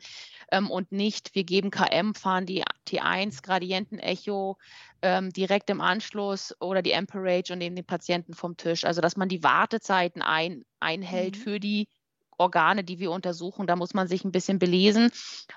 ähm, 0.50 0.70
und 0.70 0.90
nicht, 0.90 1.34
wir 1.34 1.44
geben 1.44 1.70
KM, 1.70 2.14
fahren 2.14 2.46
die 2.46 2.64
T1 2.88 3.42
Gradientenecho 3.42 4.56
ähm, 5.02 5.30
direkt 5.30 5.68
im 5.68 5.80
Anschluss 5.80 6.54
oder 6.60 6.80
die 6.80 6.94
Amperage 6.94 7.52
und 7.52 7.58
nehmen 7.58 7.76
den 7.76 7.84
Patienten 7.84 8.34
vom 8.34 8.56
Tisch. 8.56 8.84
Also 8.84 9.02
dass 9.02 9.16
man 9.16 9.28
die 9.28 9.42
Wartezeiten 9.42 10.22
ein, 10.22 10.64
einhält 10.80 11.36
mhm. 11.36 11.40
für 11.40 11.60
die 11.60 11.88
Organe, 12.38 12.84
die 12.84 12.98
wir 12.98 13.10
untersuchen. 13.10 13.66
Da 13.66 13.76
muss 13.76 13.94
man 13.94 14.08
sich 14.08 14.24
ein 14.24 14.32
bisschen 14.32 14.58
belesen. 14.58 15.10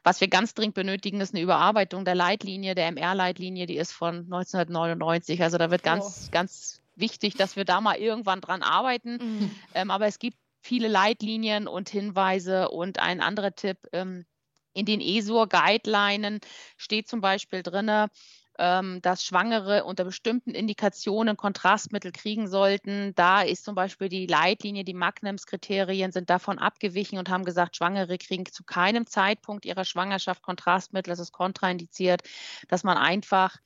Was 0.03 0.21
wir 0.21 0.27
ganz 0.27 0.53
dringend 0.53 0.75
benötigen, 0.75 1.21
ist 1.21 1.33
eine 1.33 1.43
Überarbeitung 1.43 2.05
der 2.05 2.15
Leitlinie, 2.15 2.75
der 2.75 2.87
MR-Leitlinie, 2.91 3.65
die 3.65 3.77
ist 3.77 3.91
von 3.91 4.25
1999. 4.25 5.41
Also 5.41 5.57
da 5.57 5.71
wird 5.71 5.83
ganz, 5.83 6.25
oh. 6.27 6.31
ganz 6.31 6.81
wichtig, 6.95 7.35
dass 7.35 7.55
wir 7.55 7.65
da 7.65 7.81
mal 7.81 7.95
irgendwann 7.95 8.41
dran 8.41 8.63
arbeiten. 8.63 9.17
Mhm. 9.17 9.51
Ähm, 9.73 9.91
aber 9.91 10.07
es 10.07 10.19
gibt 10.19 10.37
viele 10.61 10.87
Leitlinien 10.87 11.67
und 11.67 11.89
Hinweise 11.89 12.69
und 12.69 12.99
ein 12.99 13.21
anderer 13.21 13.55
Tipp. 13.55 13.77
Ähm, 13.93 14.25
in 14.73 14.85
den 14.85 14.99
ESUR-Guidelines 14.99 16.41
steht 16.75 17.07
zum 17.07 17.21
Beispiel 17.21 17.63
drin, 17.63 18.09
dass 18.57 19.25
Schwangere 19.25 19.83
unter 19.83 20.05
bestimmten 20.05 20.51
Indikationen 20.51 21.35
Kontrastmittel 21.35 22.13
kriegen 22.13 22.47
sollten. 22.47 23.13
Da 23.15 23.41
ist 23.41 23.65
zum 23.65 23.75
Beispiel 23.75 24.07
die 24.07 24.27
Leitlinie, 24.27 24.85
die 24.85 24.93
Magnems-Kriterien 24.93 26.13
sind 26.13 26.29
davon 26.29 26.57
abgewichen 26.57 27.17
und 27.19 27.29
haben 27.29 27.43
gesagt, 27.43 27.75
Schwangere 27.75 28.17
kriegen 28.17 28.45
zu 28.45 28.63
keinem 28.63 29.07
Zeitpunkt 29.07 29.65
ihrer 29.65 29.83
Schwangerschaft 29.83 30.41
Kontrastmittel. 30.41 31.11
Das 31.11 31.19
ist 31.19 31.33
kontraindiziert, 31.33 32.21
dass 32.69 32.85
man 32.85 32.97
einfach 32.97 33.57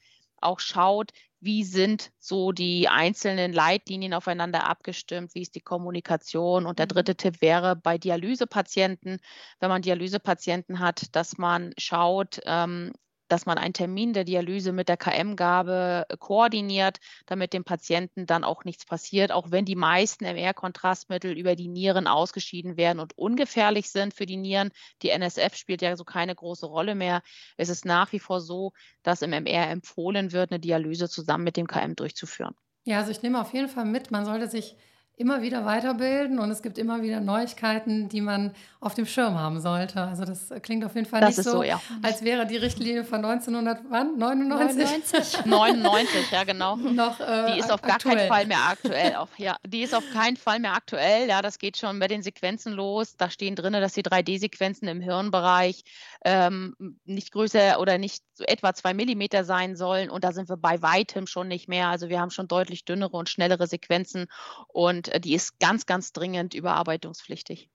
auch 0.42 0.60
schaut, 0.60 1.12
wie 1.42 1.64
sind 1.64 2.12
so 2.20 2.52
die 2.52 2.90
einzelnen 2.90 3.54
Leitlinien 3.54 4.14
aufeinander 4.14 4.68
abgestimmt, 4.68 5.36
wie 5.36 5.42
ist 5.42 5.56
die 5.56 5.62
Kommunikation. 5.62 6.66
Und 6.66 6.80
der 6.80 6.88
mhm. 6.88 6.90
dritte 6.90 7.16
Tipp 7.16 7.42
wäre 7.42 7.76
bei 7.76 7.98
Dialysepatienten, 7.98 9.20
wenn 9.60 9.70
man 9.70 9.82
Dialysepatienten 9.82 10.80
hat, 10.80 11.16
dass 11.16 11.38
man 11.38 11.74
schaut, 11.78 12.42
ähm, 12.46 12.92
dass 13.30 13.46
man 13.46 13.58
einen 13.58 13.74
Termin 13.74 14.12
der 14.12 14.26
Dialyse 14.26 14.74
mit 14.74 14.90
der 14.90 14.98
KM-Gabe 14.98 16.06
äh, 16.10 16.18
koordiniert, 16.18 16.98
damit 17.26 17.54
dem 17.54 17.64
Patienten 17.64 18.26
dann 18.26 18.44
auch 18.44 18.66
nichts 18.66 18.86
passiert, 18.86 19.32
auch 19.32 19.52
wenn 19.52 19.64
die 19.64 19.76
meisten 19.76 20.26
MR-Kontrastmittel 20.26 21.38
über 21.38 21.56
die 21.56 21.70
Nieren 21.70 22.08
ausgeschieden 22.08 22.76
werden 22.76 23.00
und 23.00 23.18
ungefährlich 23.18 23.90
sind 23.90 24.14
für 24.14 24.26
die 24.26 24.38
Nieren. 24.38 24.72
Die 25.02 25.10
NSF 25.10 25.56
spielt 25.56 25.82
ja 25.82 25.96
so 25.96 26.04
keine 26.04 26.36
große 26.36 26.66
Rolle 26.66 26.96
mehr. 26.96 27.22
Es 27.56 27.70
ist 27.70 27.86
nach 27.86 28.12
wie 28.12 28.20
vor 28.20 28.42
so, 28.42 28.74
dass 29.04 29.22
im 29.22 29.32
MR 29.32 29.70
empfohlen 29.70 30.32
wird, 30.34 30.52
eine 30.52 30.60
Dialyse 30.60 31.08
zusammen 31.08 31.44
mit 31.44 31.56
dem 31.56 31.68
KM 31.68 31.96
durchzuführen. 31.96 32.56
Ja, 32.84 32.98
also 33.00 33.12
ich 33.12 33.22
nehme 33.22 33.40
auf 33.40 33.54
jeden 33.54 33.70
Fall 33.70 33.86
mit, 33.86 34.12
man 34.12 34.26
sollte 34.26 34.50
sich 34.50 34.76
immer 35.20 35.42
wieder 35.42 35.66
weiterbilden 35.66 36.40
und 36.40 36.50
es 36.50 36.62
gibt 36.62 36.78
immer 36.78 37.02
wieder 37.02 37.20
Neuigkeiten, 37.20 38.08
die 38.08 38.22
man 38.22 38.54
auf 38.80 38.94
dem 38.94 39.06
Schirm 39.06 39.38
haben 39.38 39.60
sollte. 39.60 40.02
Also 40.02 40.24
das 40.24 40.48
klingt 40.62 40.86
auf 40.86 40.96
jeden 40.96 41.06
Fall 41.06 41.20
das 41.20 41.36
nicht 41.36 41.46
so, 41.46 41.58
so 41.58 41.64
ja. 41.64 41.82
als 42.02 42.24
wäre 42.24 42.48
die 42.48 42.56
Richtlinie 42.56 43.04
von 43.04 43.26
1999. 43.26 45.46
99, 45.46 46.10
ja 46.32 46.46
genau. 46.46 46.78
Noch, 46.78 47.20
äh, 47.20 47.52
die 47.52 47.60
ist 47.60 47.70
auf 47.70 47.84
aktuell. 47.84 47.98
gar 47.98 48.00
keinen 48.00 48.28
Fall 48.30 48.48
mehr 48.48 48.66
aktuell. 48.66 49.16
Auf, 49.18 49.28
ja, 49.38 49.58
die 49.68 49.82
ist 49.82 49.94
auf 49.94 50.06
keinen 50.14 50.38
Fall 50.38 50.60
mehr 50.60 50.74
aktuell. 50.74 51.28
Ja, 51.28 51.42
das 51.42 51.60
geht 51.60 51.76
schon 51.76 52.00
bei 52.00 52.08
den 52.08 52.24
Sequenzen 52.24 52.72
los. 52.72 53.18
Da 53.18 53.30
stehen 53.30 53.58
drin, 53.58 53.74
dass 53.74 53.92
die 53.92 54.04
3D-Sequenzen 54.04 54.88
im 54.88 55.02
Hirnbereich 55.02 55.84
ähm, 56.24 56.76
nicht 57.04 57.34
größer 57.34 57.82
oder 57.82 57.98
nicht 57.98 58.24
so 58.34 58.46
etwa 58.46 58.74
zwei 58.74 58.94
Millimeter 58.94 59.44
sein 59.44 59.76
sollen. 59.76 60.10
Und 60.10 60.24
da 60.24 60.32
sind 60.32 60.48
wir 60.48 60.56
bei 60.56 60.82
weitem 60.82 61.28
schon 61.28 61.50
nicht 61.50 61.68
mehr. 61.68 61.90
Also 61.90 62.08
wir 62.08 62.22
haben 62.22 62.32
schon 62.32 62.48
deutlich 62.48 62.86
dünnere 62.86 63.18
und 63.18 63.28
schnellere 63.28 63.68
Sequenzen 63.68 64.28
und 64.70 65.09
äh, 65.10 65.20
die 65.20 65.34
ist 65.34 65.60
ganz, 65.60 65.86
ganz 65.86 66.14
dringend 66.14 66.54
überarbeitungspflichtig. 66.54 67.70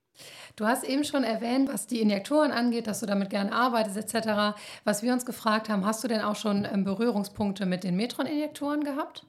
Du 0.55 0.65
hast 0.65 0.83
eben 0.85 1.03
schon 1.03 1.23
erwähnt, 1.23 1.67
was 1.71 1.87
die 1.87 2.01
Injektoren 2.01 2.51
angeht, 2.51 2.87
dass 2.87 3.01
du 3.01 3.05
damit 3.05 3.29
gerne 3.29 3.51
arbeitest 3.51 3.97
etc. 3.97 4.57
Was 4.83 5.03
wir 5.03 5.11
uns 5.11 5.25
gefragt 5.25 5.69
haben, 5.69 5.85
hast 5.85 6.03
du 6.03 6.07
denn 6.07 6.21
auch 6.21 6.35
schon 6.35 6.65
ähm, 6.65 6.83
Berührungspunkte 6.83 7.65
mit 7.65 7.83
den 7.83 7.95
Metron-Injektoren 7.95 8.83
gehabt? 8.83 9.25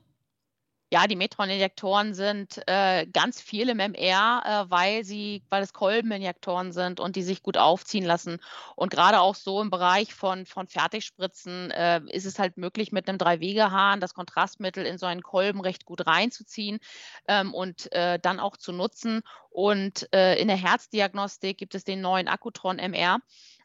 Ja, 0.92 1.08
die 1.08 1.16
Metron-Injektoren 1.16 2.14
sind 2.14 2.62
äh, 2.68 3.06
ganz 3.06 3.40
viel 3.40 3.68
im 3.70 3.80
MR, 3.80 4.66
äh, 4.68 4.70
weil 4.70 5.04
sie, 5.04 5.42
weil 5.48 5.64
es 5.64 5.72
Kolbeninjektoren 5.72 6.70
sind 6.70 7.00
und 7.00 7.16
die 7.16 7.24
sich 7.24 7.42
gut 7.42 7.56
aufziehen 7.56 8.04
lassen. 8.04 8.38
Und 8.76 8.90
gerade 8.90 9.18
auch 9.20 9.34
so 9.34 9.60
im 9.60 9.68
Bereich 9.68 10.14
von, 10.14 10.46
von 10.46 10.68
Fertigspritzen 10.68 11.72
äh, 11.72 12.00
ist 12.10 12.24
es 12.24 12.38
halt 12.38 12.56
möglich, 12.56 12.92
mit 12.92 13.08
einem 13.08 13.18
Drei-Wege-Hahn 13.18 14.00
das 14.00 14.14
Kontrastmittel 14.14 14.86
in 14.86 14.96
so 14.96 15.06
einen 15.06 15.22
Kolben 15.22 15.60
recht 15.60 15.86
gut 15.86 16.06
reinzuziehen 16.06 16.78
ähm, 17.26 17.52
und 17.52 17.92
äh, 17.92 18.20
dann 18.20 18.38
auch 18.38 18.56
zu 18.56 18.70
nutzen. 18.70 19.22
Und 19.50 20.08
äh, 20.14 20.40
in 20.40 20.46
der 20.46 20.56
Herzdiagnostik 20.56 21.58
gibt 21.58 21.74
es 21.74 21.82
den 21.82 22.00
neuen 22.00 22.28
Accutron 22.28 22.78
MR 22.78 23.18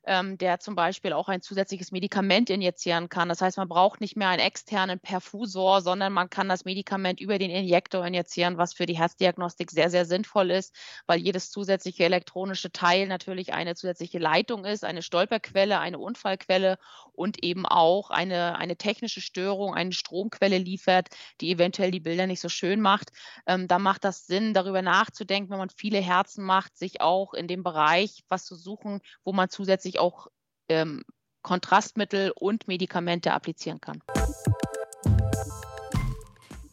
ähm, 0.05 0.37
der 0.37 0.59
zum 0.59 0.75
Beispiel 0.75 1.13
auch 1.13 1.29
ein 1.29 1.41
zusätzliches 1.41 1.91
Medikament 1.91 2.49
injizieren 2.49 3.09
kann. 3.09 3.29
Das 3.29 3.41
heißt, 3.41 3.57
man 3.57 3.67
braucht 3.67 4.01
nicht 4.01 4.15
mehr 4.15 4.29
einen 4.29 4.41
externen 4.41 4.99
Perfusor, 4.99 5.81
sondern 5.81 6.13
man 6.13 6.29
kann 6.29 6.49
das 6.49 6.65
Medikament 6.65 7.19
über 7.19 7.37
den 7.37 7.51
Injektor 7.51 8.05
injizieren, 8.05 8.57
was 8.57 8.73
für 8.73 8.85
die 8.85 8.97
Herzdiagnostik 8.97 9.71
sehr, 9.71 9.89
sehr 9.89 10.05
sinnvoll 10.05 10.51
ist, 10.51 10.75
weil 11.05 11.19
jedes 11.19 11.51
zusätzliche 11.51 12.05
elektronische 12.05 12.71
Teil 12.71 13.07
natürlich 13.07 13.53
eine 13.53 13.75
zusätzliche 13.75 14.19
Leitung 14.19 14.65
ist, 14.65 14.83
eine 14.83 15.01
Stolperquelle, 15.01 15.79
eine 15.79 15.99
Unfallquelle 15.99 16.77
und 17.13 17.43
eben 17.43 17.65
auch 17.65 18.09
eine, 18.09 18.57
eine 18.57 18.77
technische 18.77 19.21
Störung, 19.21 19.73
eine 19.75 19.91
Stromquelle 19.91 20.57
liefert, 20.57 21.09
die 21.39 21.51
eventuell 21.51 21.91
die 21.91 21.99
Bilder 21.99 22.27
nicht 22.27 22.39
so 22.39 22.49
schön 22.49 22.81
macht. 22.81 23.11
Ähm, 23.45 23.67
da 23.67 23.79
macht 23.79 24.03
das 24.03 24.25
Sinn, 24.25 24.53
darüber 24.53 24.81
nachzudenken, 24.81 25.51
wenn 25.51 25.59
man 25.59 25.69
viele 25.69 25.99
Herzen 25.99 26.43
macht, 26.43 26.77
sich 26.77 27.01
auch 27.01 27.33
in 27.33 27.47
dem 27.47 27.63
Bereich 27.63 28.23
was 28.27 28.45
zu 28.45 28.55
suchen, 28.55 29.01
wo 29.23 29.33
man 29.33 29.49
zusätzlich 29.49 29.90
zusätzlich 29.91 29.99
auch 29.99 30.27
ähm, 30.69 31.03
Kontrastmittel 31.43 32.31
und 32.35 32.67
Medikamente 32.67 33.33
applizieren 33.33 33.81
kann. 33.81 34.01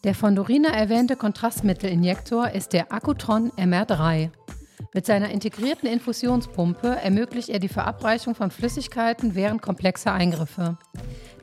Der 0.05 0.15
von 0.15 0.37
Dorina 0.37 0.71
erwähnte 0.71 1.17
Kontrastmittelinjektor 1.17 2.51
ist 2.51 2.73
der 2.73 2.93
Accutron 2.93 3.51
MR3. 3.53 4.31
Mit 4.95 5.07
seiner 5.07 5.31
integrierten 5.31 5.89
Infusionspumpe 5.89 6.89
ermöglicht 7.03 7.49
er 7.49 7.59
die 7.59 7.69
Verabreichung 7.69 8.35
von 8.35 8.51
Flüssigkeiten 8.51 9.35
während 9.35 9.61
komplexer 9.61 10.13
Eingriffe. 10.13 10.79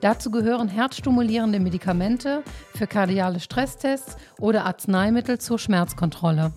Dazu 0.01 0.31
gehören 0.31 0.69
herzstimulierende 0.69 1.59
Medikamente 1.59 2.43
für 2.73 2.87
kardiale 2.87 3.39
Stresstests 3.39 4.15
oder 4.39 4.65
Arzneimittel 4.65 5.37
zur 5.37 5.59
Schmerzkontrolle. 5.59 6.53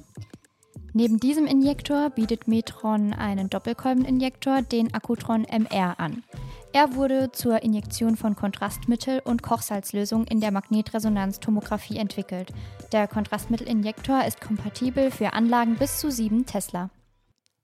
Neben 0.98 1.20
diesem 1.20 1.46
Injektor 1.46 2.10
bietet 2.10 2.48
Metron 2.48 3.12
einen 3.12 3.48
Doppelkolbeninjektor, 3.48 4.62
den 4.62 4.92
Accutron 4.92 5.44
MR, 5.44 5.94
an. 6.00 6.24
Er 6.72 6.96
wurde 6.96 7.30
zur 7.30 7.62
Injektion 7.62 8.16
von 8.16 8.34
Kontrastmittel 8.34 9.20
und 9.22 9.44
Kochsalzlösung 9.44 10.24
in 10.24 10.40
der 10.40 10.50
Magnetresonanztomographie 10.50 11.98
entwickelt. 11.98 12.48
Der 12.90 13.06
Kontrastmittelinjektor 13.06 14.24
ist 14.24 14.40
kompatibel 14.40 15.12
für 15.12 15.34
Anlagen 15.34 15.76
bis 15.76 16.00
zu 16.00 16.10
7 16.10 16.46
Tesla. 16.46 16.90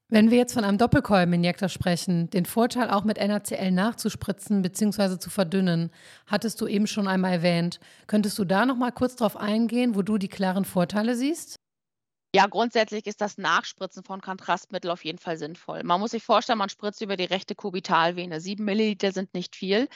Wenn 0.09 0.31
wir 0.31 0.39
jetzt 0.39 0.55
von 0.55 0.63
einem 0.63 0.79
Doppelkolbeninjektor 0.79 1.69
sprechen, 1.69 2.31
den 2.31 2.47
Vorteil 2.47 2.89
auch 2.89 3.03
mit 3.03 3.19
NaCl 3.19 3.73
nachzuspritzen 3.73 4.63
bzw. 4.63 5.19
zu 5.19 5.29
verdünnen, 5.29 5.91
hattest 6.29 6.61
du 6.61 6.69
eben 6.69 6.87
schon 6.87 7.09
einmal 7.09 7.33
erwähnt. 7.33 7.81
Könntest 8.07 8.39
du 8.39 8.45
da 8.45 8.65
noch 8.65 8.77
mal 8.77 8.93
kurz 8.93 9.17
drauf 9.17 9.37
eingehen, 9.37 9.97
wo 9.97 10.03
du 10.03 10.19
die 10.19 10.29
klaren 10.29 10.65
Vorteile 10.65 11.17
siehst? 11.17 11.59
Ja, 12.37 12.47
grundsätzlich 12.49 13.07
ist 13.07 13.21
das 13.21 13.39
Nachspritzen 13.39 14.03
von 14.03 14.21
Kontrastmittel 14.21 14.91
auf 14.91 15.05
jeden 15.05 15.19
Fall 15.19 15.37
sinnvoll. 15.37 15.85
Man 15.85 16.01
muss 16.01 16.11
sich 16.11 16.25
vorstellen, 16.25 16.59
man 16.59 16.69
spritzt 16.69 17.01
über 17.01 17.17
die 17.17 17.27
rechte 17.27 17.55
Kubitalvene. 17.55 18.41
Sieben 18.41 18.65
Milliliter 18.65 19.13
sind 19.13 19.35
nicht 19.35 19.55
viel. 19.55 19.89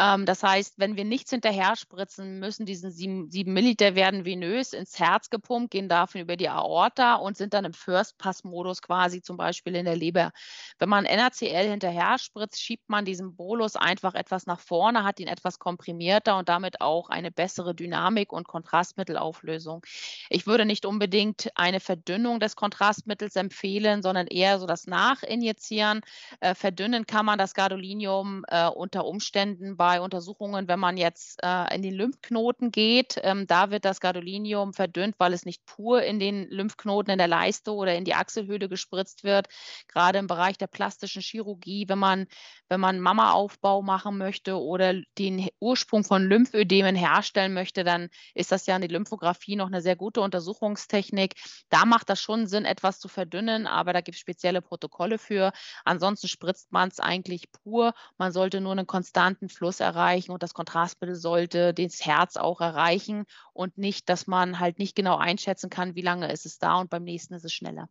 Ähm, 0.00 0.26
das 0.26 0.42
heißt, 0.42 0.74
wenn 0.76 0.96
wir 0.96 1.04
nichts 1.04 1.30
hinterher 1.30 1.76
spritzen, 1.76 2.40
müssen 2.40 2.66
diese 2.66 2.90
sieben, 2.90 3.30
sieben 3.30 3.52
Milliliter 3.52 3.94
werden 3.94 4.24
venös 4.24 4.72
ins 4.72 4.98
Herz 4.98 5.30
gepumpt, 5.30 5.70
gehen 5.70 5.88
dafür 5.88 6.22
über 6.22 6.36
die 6.36 6.48
Aorta 6.48 7.14
und 7.14 7.36
sind 7.36 7.54
dann 7.54 7.64
im 7.64 7.72
First-Pass-Modus 7.72 8.82
quasi 8.82 9.22
zum 9.22 9.36
Beispiel 9.36 9.76
in 9.76 9.84
der 9.84 9.94
Leber. 9.94 10.32
Wenn 10.80 10.88
man 10.88 11.04
NaCl 11.04 11.68
hinterher 11.70 12.18
spritzt, 12.18 12.60
schiebt 12.60 12.88
man 12.88 13.04
diesen 13.04 13.36
Bolus 13.36 13.76
einfach 13.76 14.14
etwas 14.14 14.46
nach 14.46 14.58
vorne, 14.58 15.04
hat 15.04 15.20
ihn 15.20 15.28
etwas 15.28 15.60
komprimierter 15.60 16.38
und 16.38 16.48
damit 16.48 16.80
auch 16.80 17.08
eine 17.08 17.30
bessere 17.30 17.72
Dynamik 17.72 18.32
und 18.32 18.48
Kontrastmittelauflösung. 18.48 19.84
Ich 20.28 20.48
würde 20.48 20.64
nicht 20.64 20.86
unbedingt 20.86 21.50
eine 21.54 21.83
Verdünnung 21.84 22.40
des 22.40 22.56
Kontrastmittels 22.56 23.36
empfehlen, 23.36 24.02
sondern 24.02 24.26
eher 24.26 24.58
so 24.58 24.66
das 24.66 24.86
Nachinjizieren. 24.86 26.00
Äh, 26.40 26.54
verdünnen 26.54 27.06
kann 27.06 27.26
man 27.26 27.38
das 27.38 27.54
Gadolinium 27.54 28.44
äh, 28.48 28.66
unter 28.68 29.04
Umständen 29.04 29.76
bei 29.76 30.00
Untersuchungen, 30.00 30.66
wenn 30.66 30.80
man 30.80 30.96
jetzt 30.96 31.40
äh, 31.42 31.74
in 31.74 31.82
den 31.82 31.94
Lymphknoten 31.94 32.70
geht. 32.70 33.20
Ähm, 33.22 33.46
da 33.46 33.70
wird 33.70 33.84
das 33.84 34.00
Gadolinium 34.00 34.72
verdünnt, 34.72 35.14
weil 35.18 35.32
es 35.32 35.44
nicht 35.44 35.64
pur 35.66 36.02
in 36.02 36.18
den 36.18 36.48
Lymphknoten 36.48 37.12
in 37.12 37.18
der 37.18 37.28
Leiste 37.28 37.72
oder 37.72 37.94
in 37.94 38.04
die 38.04 38.14
Achselhöhle 38.14 38.68
gespritzt 38.68 39.24
wird. 39.24 39.48
Gerade 39.88 40.18
im 40.18 40.26
Bereich 40.26 40.58
der 40.58 40.66
plastischen 40.66 41.22
Chirurgie, 41.22 41.88
wenn 41.88 41.98
man, 41.98 42.26
wenn 42.68 42.80
man 42.80 43.00
Mama-Aufbau 43.00 43.82
machen 43.82 44.18
möchte 44.18 44.58
oder 44.58 44.94
den 45.18 45.48
Ursprung 45.60 46.04
von 46.04 46.24
Lymphödemen 46.24 46.96
herstellen 46.96 47.52
möchte, 47.52 47.84
dann 47.84 48.08
ist 48.34 48.52
das 48.52 48.66
ja 48.66 48.76
in 48.76 48.82
die 48.82 48.88
Lymphographie 48.88 49.56
noch 49.56 49.66
eine 49.66 49.82
sehr 49.82 49.96
gute 49.96 50.20
Untersuchungstechnik 50.20 51.34
da 51.70 51.84
macht 51.84 52.08
das 52.08 52.20
schon 52.20 52.46
Sinn, 52.46 52.64
etwas 52.64 53.00
zu 53.00 53.08
verdünnen, 53.08 53.66
aber 53.66 53.92
da 53.92 54.00
gibt 54.00 54.16
es 54.16 54.20
spezielle 54.20 54.62
Protokolle 54.62 55.18
für. 55.18 55.52
Ansonsten 55.84 56.28
spritzt 56.28 56.72
man 56.72 56.88
es 56.88 57.00
eigentlich 57.00 57.50
pur. 57.52 57.94
Man 58.18 58.32
sollte 58.32 58.60
nur 58.60 58.72
einen 58.72 58.86
konstanten 58.86 59.48
Fluss 59.48 59.80
erreichen 59.80 60.32
und 60.32 60.42
das 60.42 60.54
Kontrastmittel 60.54 61.16
sollte 61.16 61.74
das 61.74 62.04
Herz 62.04 62.36
auch 62.36 62.60
erreichen 62.60 63.24
und 63.52 63.78
nicht, 63.78 64.08
dass 64.08 64.26
man 64.26 64.60
halt 64.60 64.78
nicht 64.78 64.94
genau 64.96 65.16
einschätzen 65.16 65.70
kann, 65.70 65.94
wie 65.94 66.02
lange 66.02 66.30
ist 66.32 66.46
es 66.46 66.58
da 66.58 66.76
und 66.76 66.90
beim 66.90 67.04
nächsten 67.04 67.34
ist 67.34 67.44
es 67.44 67.52
schneller. 67.52 67.88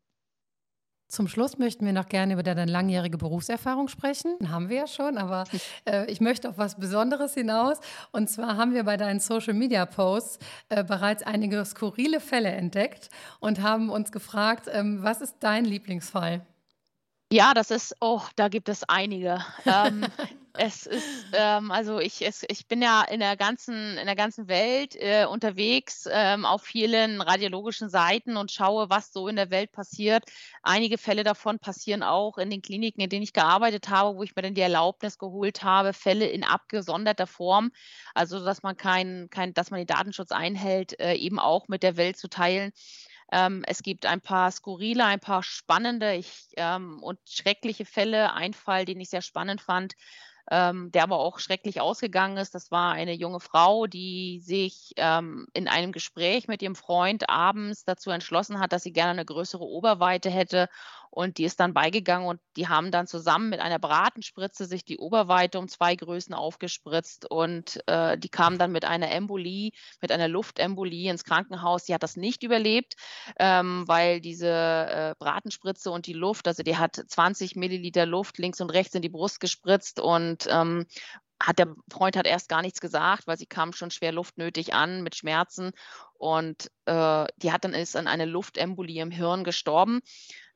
Zum 1.08 1.28
Schluss 1.28 1.60
möchten 1.60 1.86
wir 1.86 1.94
noch 1.94 2.10
gerne 2.10 2.34
über 2.34 2.44
deine 2.44 2.66
langjährige 2.66 3.18
Berufserfahrung 3.18 3.88
sprechen. 3.88 4.36
Haben 4.50 4.70
wir 4.70 4.78
ja 4.78 4.88
schon, 4.88 5.18
aber 5.18 5.44
äh, 5.86 6.10
ich 6.12 6.22
möchte 6.22 6.50
auf 6.50 6.58
was 6.58 6.76
Besonderes 6.80 7.36
hinaus. 7.36 7.80
Und 8.12 8.30
zwar 8.30 8.58
haben 8.58 8.74
wir 8.74 8.84
bei 8.84 8.98
deinen 8.98 9.20
Social 9.20 9.54
Media 9.54 9.86
Posts 9.86 10.40
äh, 10.70 10.84
bereits 10.84 11.22
einige 11.22 11.64
skurrile 11.66 12.20
Fälle 12.20 12.50
entdeckt 12.50 13.10
und 13.40 13.62
haben 13.62 13.90
uns 13.90 14.12
gefragt, 14.12 14.68
ähm, 14.72 15.04
was 15.04 15.22
ist 15.22 15.36
dein 15.42 15.66
Lieblingsfall? 15.66 16.42
Ja, 17.34 17.56
das 17.56 17.72
ist, 17.72 17.96
oh, 18.00 18.22
da 18.36 18.48
gibt 18.48 18.70
es 18.70 18.84
einige. 18.84 19.44
ähm, 19.66 20.06
es 20.54 20.86
ist, 20.86 21.26
ähm, 21.34 21.72
also 21.72 22.00
ich, 22.00 22.24
es, 22.24 22.46
ich 22.48 22.68
bin 22.68 22.80
ja 22.80 23.02
in 23.02 23.22
der 23.22 23.36
ganzen, 23.36 23.98
in 23.98 24.06
der 24.06 24.16
ganzen 24.16 24.48
Welt 24.48 24.96
äh, 24.96 25.26
unterwegs 25.26 26.08
ähm, 26.12 26.46
auf 26.46 26.62
vielen 26.62 27.22
radiologischen 27.22 27.90
Seiten 27.90 28.38
und 28.38 28.52
schaue, 28.52 28.92
was 28.92 29.12
so 29.12 29.28
in 29.28 29.36
der 29.36 29.50
Welt 29.50 29.72
passiert. 29.72 30.26
Einige 30.62 31.00
Fälle 31.00 31.24
davon 31.24 31.58
passieren 31.58 32.04
auch 32.04 32.38
in 32.38 32.52
den 32.52 32.62
Kliniken, 32.62 33.02
in 33.02 33.10
denen 33.10 33.24
ich 33.24 33.34
gearbeitet 33.34 33.90
habe, 33.90 34.16
wo 34.16 34.22
ich 34.22 34.36
mir 34.36 34.44
dann 34.44 34.54
die 34.54 34.62
Erlaubnis 34.62 35.18
geholt 35.18 35.64
habe, 35.64 35.94
Fälle 35.94 36.28
in 36.28 36.44
abgesonderter 36.44 37.26
Form, 37.26 37.72
also 38.14 38.46
dass 38.46 38.62
man 38.62 38.78
kein, 38.78 39.28
kein, 39.32 39.56
dass 39.56 39.72
man 39.72 39.80
den 39.80 39.88
Datenschutz 39.88 40.32
einhält, 40.32 41.00
äh, 41.00 41.16
eben 41.16 41.40
auch 41.40 41.68
mit 41.68 41.82
der 41.82 41.98
Welt 41.98 42.16
zu 42.16 42.28
teilen. 42.30 42.74
Ähm, 43.34 43.64
es 43.66 43.82
gibt 43.82 44.06
ein 44.06 44.22
paar 44.22 44.52
skurrile, 44.52 45.06
ein 45.06 45.20
paar 45.20 45.42
spannende 45.42 46.14
ich, 46.14 46.52
ähm, 46.56 47.02
und 47.02 47.18
schreckliche 47.28 47.84
Fälle. 47.84 48.34
Ein 48.34 48.54
Fall, 48.54 48.86
den 48.86 49.00
ich 49.00 49.10
sehr 49.10 49.24
spannend 49.24 49.60
fand, 49.60 49.96
ähm, 50.52 50.92
der 50.92 51.02
aber 51.02 51.18
auch 51.18 51.40
schrecklich 51.40 51.82
ausgegangen 51.82 52.38
ist. 52.38 52.54
Das 52.54 52.70
war 52.70 52.94
eine 52.94 53.14
junge 53.14 53.40
Frau, 53.40 53.88
die 53.88 54.40
sich 54.40 54.92
ähm, 54.98 55.48
in 55.54 55.68
einem 55.68 55.92
Gespräch 55.92 56.48
mit 56.48 56.62
ihrem 56.62 56.76
Freund 56.76 57.28
abends 57.28 57.86
dazu 57.86 58.12
entschlossen 58.12 58.60
hat, 58.60 58.72
dass 58.72 58.84
sie 58.84 58.94
gerne 58.94 59.12
eine 59.12 59.26
größere 59.26 59.64
Oberweite 59.64 60.30
hätte 60.30 60.70
und 61.14 61.38
die 61.38 61.44
ist 61.44 61.60
dann 61.60 61.76
beigegangen 61.76 62.28
und 62.28 62.42
die 62.58 62.68
haben 62.68 62.90
dann 62.90 63.06
zusammen 63.06 63.50
mit 63.50 63.60
einer 63.60 63.78
Bratenspritze 63.78 64.66
sich 64.66 64.84
die 64.84 64.98
Oberweite 64.98 65.60
um 65.60 65.68
zwei 65.68 65.96
Größen 65.96 66.34
aufgespritzt 66.34 67.30
und 67.30 67.88
äh, 67.88 68.18
die 68.18 68.30
kam 68.30 68.58
dann 68.58 68.72
mit 68.72 68.84
einer 68.84 69.12
Embolie, 69.12 69.74
mit 70.02 70.12
einer 70.12 70.28
Luftembolie 70.28 71.12
ins 71.12 71.24
Krankenhaus. 71.24 71.86
Sie 71.86 71.94
hat 71.94 72.02
das 72.02 72.16
nicht 72.16 72.42
überlebt, 72.42 72.96
ähm, 73.38 73.84
weil 73.88 74.22
diese 74.22 74.50
äh, 74.50 75.16
Bratenspritze 75.20 75.92
und 75.92 76.08
die 76.08 76.14
Luft, 76.14 76.48
also 76.48 76.64
die 76.64 76.78
hat 76.78 76.96
20 76.96 77.56
Milliliter 77.56 78.08
Luft 78.08 78.40
links 78.40 78.60
und 78.60 78.72
rechts 78.72 78.96
in 78.96 79.04
die 79.04 79.10
Brust 79.10 79.40
gespritzt 79.40 80.00
und 80.00 80.48
ähm, 80.50 80.88
hat 81.40 81.60
der 81.60 81.76
Freund 81.92 82.16
hat 82.16 82.26
erst 82.26 82.50
gar 82.50 82.62
nichts 82.62 82.80
gesagt, 82.80 83.28
weil 83.28 83.38
sie 83.38 83.46
kam 83.46 83.74
schon 83.74 83.92
schwer 83.92 84.14
luftnötig 84.14 84.74
an 84.74 85.04
mit 85.04 85.16
Schmerzen 85.16 85.72
und 86.14 86.72
äh, 86.86 87.26
die 87.38 87.52
hat 87.52 87.66
dann 87.66 87.74
ist 87.74 87.96
an 87.96 88.08
eine 88.08 88.26
Luftembolie 88.26 89.02
im 89.02 89.12
Hirn 89.12 89.44
gestorben. 89.44 90.02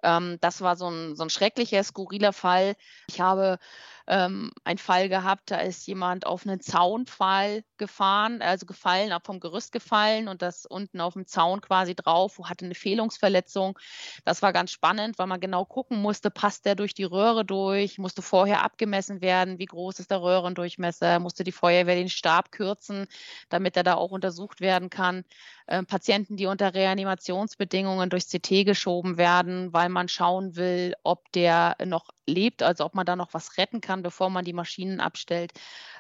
Ähm, 0.08 0.38
das 0.39 0.62
war 0.62 0.78
so 0.78 0.89
ein, 0.89 1.15
so 1.17 1.24
ein 1.24 1.30
schrecklicher, 1.30 1.84
skurriler 1.84 2.32
Fall. 2.32 2.76
Ich 3.10 3.20
habe 3.20 3.60
ähm, 4.08 4.52
einen 4.63 4.78
Fall 4.78 5.10
gehabt, 5.10 5.52
da 5.52 5.58
ist 5.58 5.86
jemand 5.86 6.26
auf 6.26 6.48
einen 6.48 6.62
Zaunpfahl 6.62 7.63
gefahren, 7.76 8.41
also 8.41 8.65
gefallen, 8.65 9.12
ab 9.12 9.26
vom 9.26 9.41
Gerüst 9.41 9.74
gefallen 9.74 10.30
und 10.30 10.41
das 10.41 10.65
unten 10.65 11.02
auf 11.02 11.13
dem 11.13 11.28
Zaun 11.28 11.60
quasi 11.60 11.93
drauf, 11.93 12.39
hatte 12.46 12.63
eine 12.63 12.74
Fehlungsverletzung. 12.74 13.78
Das 14.24 14.41
war 14.41 14.54
ganz 14.54 14.72
spannend, 14.72 15.20
weil 15.20 15.28
man 15.28 15.41
genau 15.41 15.65
gucken 15.65 16.02
musste, 16.02 16.32
passt 16.32 16.65
der 16.65 16.76
durch 16.76 16.93
die 16.93 17.04
Röhre 17.04 17.43
durch, 17.43 17.98
musste 17.98 18.22
vorher 18.22 18.63
abgemessen 18.63 19.20
werden, 19.20 19.60
wie 19.60 19.65
groß 19.65 20.00
ist 20.00 20.10
der 20.10 20.22
Röhrendurchmesser, 20.22 21.20
musste 21.20 21.43
die 21.43 21.52
Feuerwehr 21.52 21.96
den 21.96 22.10
Stab 22.10 22.54
kürzen, 22.54 23.08
damit 23.50 23.76
er 23.76 23.84
da 23.84 23.96
auch 23.96 24.12
untersucht 24.12 24.62
werden 24.62 24.89
kann. 24.89 25.26
Ähm, 25.67 25.86
Patienten, 25.86 26.38
die 26.38 26.46
unter 26.46 26.74
Reanimationsbedingungen 26.74 28.10
durchs 28.10 28.30
CT 28.30 28.65
geschoben 28.65 29.17
werden, 29.17 29.74
weil 29.74 29.89
man 29.89 29.96
schauen 30.07 30.55
will, 30.55 30.93
ob 31.03 31.31
der 31.31 31.75
noch 31.83 32.10
lebt, 32.27 32.62
also 32.62 32.86
ob 32.86 32.93
man 32.93 33.05
da 33.05 33.15
noch 33.15 33.33
was 33.33 33.57
retten 33.57 33.81
kann, 33.81 34.03
bevor 34.03 34.29
man 34.29 34.45
die 34.45 34.53
Maschinen 34.53 34.99
abstellt. 34.99 35.53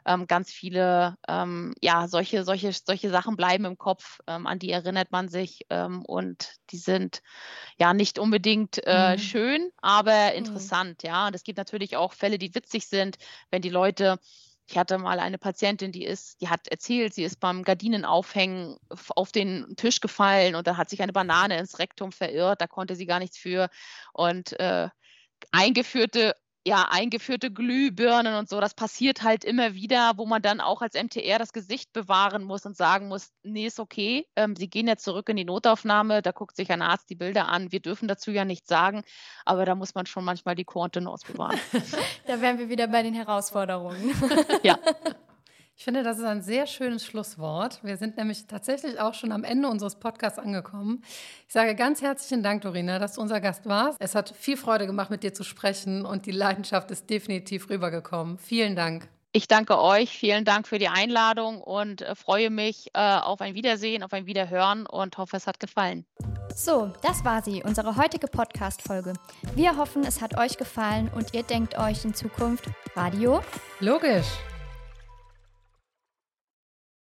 Ähm, 0.05 0.27
ganz 0.27 0.51
viele, 0.51 1.17
ähm, 1.27 1.73
ja, 1.81 2.07
solche, 2.07 2.43
solche, 2.43 2.71
solche 2.71 3.09
Sachen 3.09 3.35
bleiben 3.35 3.65
im 3.65 3.77
Kopf, 3.77 4.19
ähm, 4.27 4.45
an 4.45 4.59
die 4.59 4.71
erinnert 4.71 5.11
man 5.11 5.27
sich 5.27 5.65
ähm, 5.69 6.03
und 6.05 6.53
die 6.69 6.77
sind 6.77 7.21
ja 7.79 7.93
nicht 7.93 8.19
unbedingt 8.19 8.79
äh, 8.85 9.13
mhm. 9.13 9.19
schön, 9.19 9.71
aber 9.81 10.31
mhm. 10.31 10.37
interessant, 10.37 11.03
mhm. 11.03 11.09
ja. 11.09 11.27
Und 11.27 11.35
es 11.35 11.43
gibt 11.43 11.57
natürlich 11.57 11.97
auch 11.97 12.13
Fälle, 12.13 12.37
die 12.37 12.53
witzig 12.53 12.87
sind, 12.87 13.17
wenn 13.49 13.61
die 13.61 13.69
Leute 13.69 14.19
ich 14.67 14.77
hatte 14.77 14.97
mal 14.97 15.19
eine 15.19 15.37
Patientin, 15.37 15.93
die 15.93 16.03
ist, 16.03 16.41
die 16.41 16.49
hat 16.49 16.67
erzählt, 16.67 17.13
sie 17.13 17.23
ist 17.23 17.39
beim 17.39 17.63
Gardinenaufhängen 17.63 18.77
auf 19.15 19.31
den 19.31 19.75
Tisch 19.77 20.01
gefallen 20.01 20.55
und 20.55 20.67
da 20.67 20.75
hat 20.75 20.89
sich 20.89 21.01
eine 21.01 21.13
Banane 21.13 21.57
ins 21.57 21.79
Rektum 21.79 22.11
verirrt, 22.11 22.59
da 22.59 22.67
konnte 22.67 22.95
sie 22.95 23.05
gar 23.05 23.19
nichts 23.19 23.37
für. 23.37 23.69
Und 24.11 24.59
äh, 24.59 24.89
eingeführte 25.51 26.35
ja, 26.67 26.89
eingeführte 26.91 27.49
Glühbirnen 27.49 28.35
und 28.35 28.49
so, 28.49 28.59
das 28.59 28.73
passiert 28.73 29.23
halt 29.23 29.45
immer 29.45 29.73
wieder, 29.73 30.11
wo 30.17 30.25
man 30.25 30.41
dann 30.41 30.59
auch 30.59 30.81
als 30.81 31.01
MTR 31.01 31.39
das 31.39 31.53
Gesicht 31.53 31.93
bewahren 31.93 32.43
muss 32.43 32.65
und 32.65 32.75
sagen 32.75 33.07
muss, 33.07 33.31
nee, 33.41 33.67
ist 33.67 33.79
okay, 33.79 34.27
ähm, 34.35 34.53
Sie 34.57 34.69
gehen 34.69 34.85
jetzt 34.85 35.05
zurück 35.05 35.29
in 35.29 35.37
die 35.37 35.45
Notaufnahme, 35.45 36.21
da 36.21 36.31
guckt 36.31 36.57
sich 36.57 36.69
ein 36.69 36.81
Arzt 36.81 37.09
die 37.09 37.15
Bilder 37.15 37.47
an, 37.47 37.71
wir 37.71 37.79
dürfen 37.79 38.09
dazu 38.09 38.31
ja 38.31 38.43
nichts 38.43 38.67
sagen, 38.67 39.03
aber 39.45 39.63
da 39.63 39.75
muss 39.75 39.95
man 39.95 40.07
schon 40.07 40.25
manchmal 40.25 40.55
die 40.55 40.65
Kontenance 40.65 41.25
bewahren. 41.31 41.57
da 42.27 42.41
wären 42.41 42.59
wir 42.59 42.67
wieder 42.67 42.87
bei 42.87 43.01
den 43.01 43.13
Herausforderungen. 43.13 44.13
ja. 44.63 44.77
Ich 45.79 45.83
finde, 45.83 46.01
das 46.01 46.17
ist 46.17 46.23
ein 46.23 46.41
sehr 46.41 46.65
schönes 46.65 47.05
Schlusswort. 47.05 47.83
Wir 47.83 47.97
sind 47.97 48.17
nämlich 48.17 48.47
tatsächlich 48.47 48.99
auch 48.99 49.13
schon 49.13 49.31
am 49.31 49.43
Ende 49.43 49.67
unseres 49.67 49.99
Podcasts 49.99 50.39
angekommen. 50.39 51.03
Ich 51.47 51.53
sage 51.53 51.75
ganz 51.75 52.01
herzlichen 52.01 52.41
Dank, 52.41 52.63
Dorina, 52.63 52.97
dass 52.97 53.13
du 53.13 53.21
unser 53.21 53.39
Gast 53.39 53.67
warst. 53.67 53.95
Es 54.01 54.15
hat 54.15 54.33
viel 54.35 54.57
Freude 54.57 54.87
gemacht, 54.87 55.11
mit 55.11 55.21
dir 55.21 55.35
zu 55.35 55.43
sprechen 55.43 56.03
und 56.03 56.25
die 56.25 56.31
Leidenschaft 56.31 56.89
ist 56.89 57.11
definitiv 57.11 57.69
rübergekommen. 57.69 58.39
Vielen 58.39 58.75
Dank. 58.75 59.07
Ich 59.33 59.47
danke 59.47 59.79
euch, 59.79 60.17
vielen 60.17 60.45
Dank 60.45 60.67
für 60.67 60.79
die 60.79 60.87
Einladung 60.87 61.61
und 61.61 62.01
äh, 62.01 62.15
freue 62.15 62.49
mich 62.49 62.89
äh, 62.95 62.99
auf 62.99 63.39
ein 63.41 63.53
Wiedersehen, 63.53 64.01
auf 64.01 64.13
ein 64.13 64.25
Wiederhören 64.25 64.87
und 64.87 65.19
hoffe, 65.19 65.37
es 65.37 65.45
hat 65.45 65.59
gefallen. 65.59 66.07
So, 66.55 66.91
das 67.03 67.23
war 67.23 67.43
sie, 67.43 67.61
unsere 67.63 67.97
heutige 67.97 68.25
Podcast-Folge. 68.25 69.13
Wir 69.53 69.77
hoffen, 69.77 70.03
es 70.03 70.21
hat 70.21 70.39
euch 70.39 70.57
gefallen 70.57 71.11
und 71.13 71.35
ihr 71.35 71.43
denkt 71.43 71.77
euch 71.77 72.03
in 72.03 72.15
Zukunft 72.15 72.65
Radio 72.95 73.41
logisch. 73.79 74.25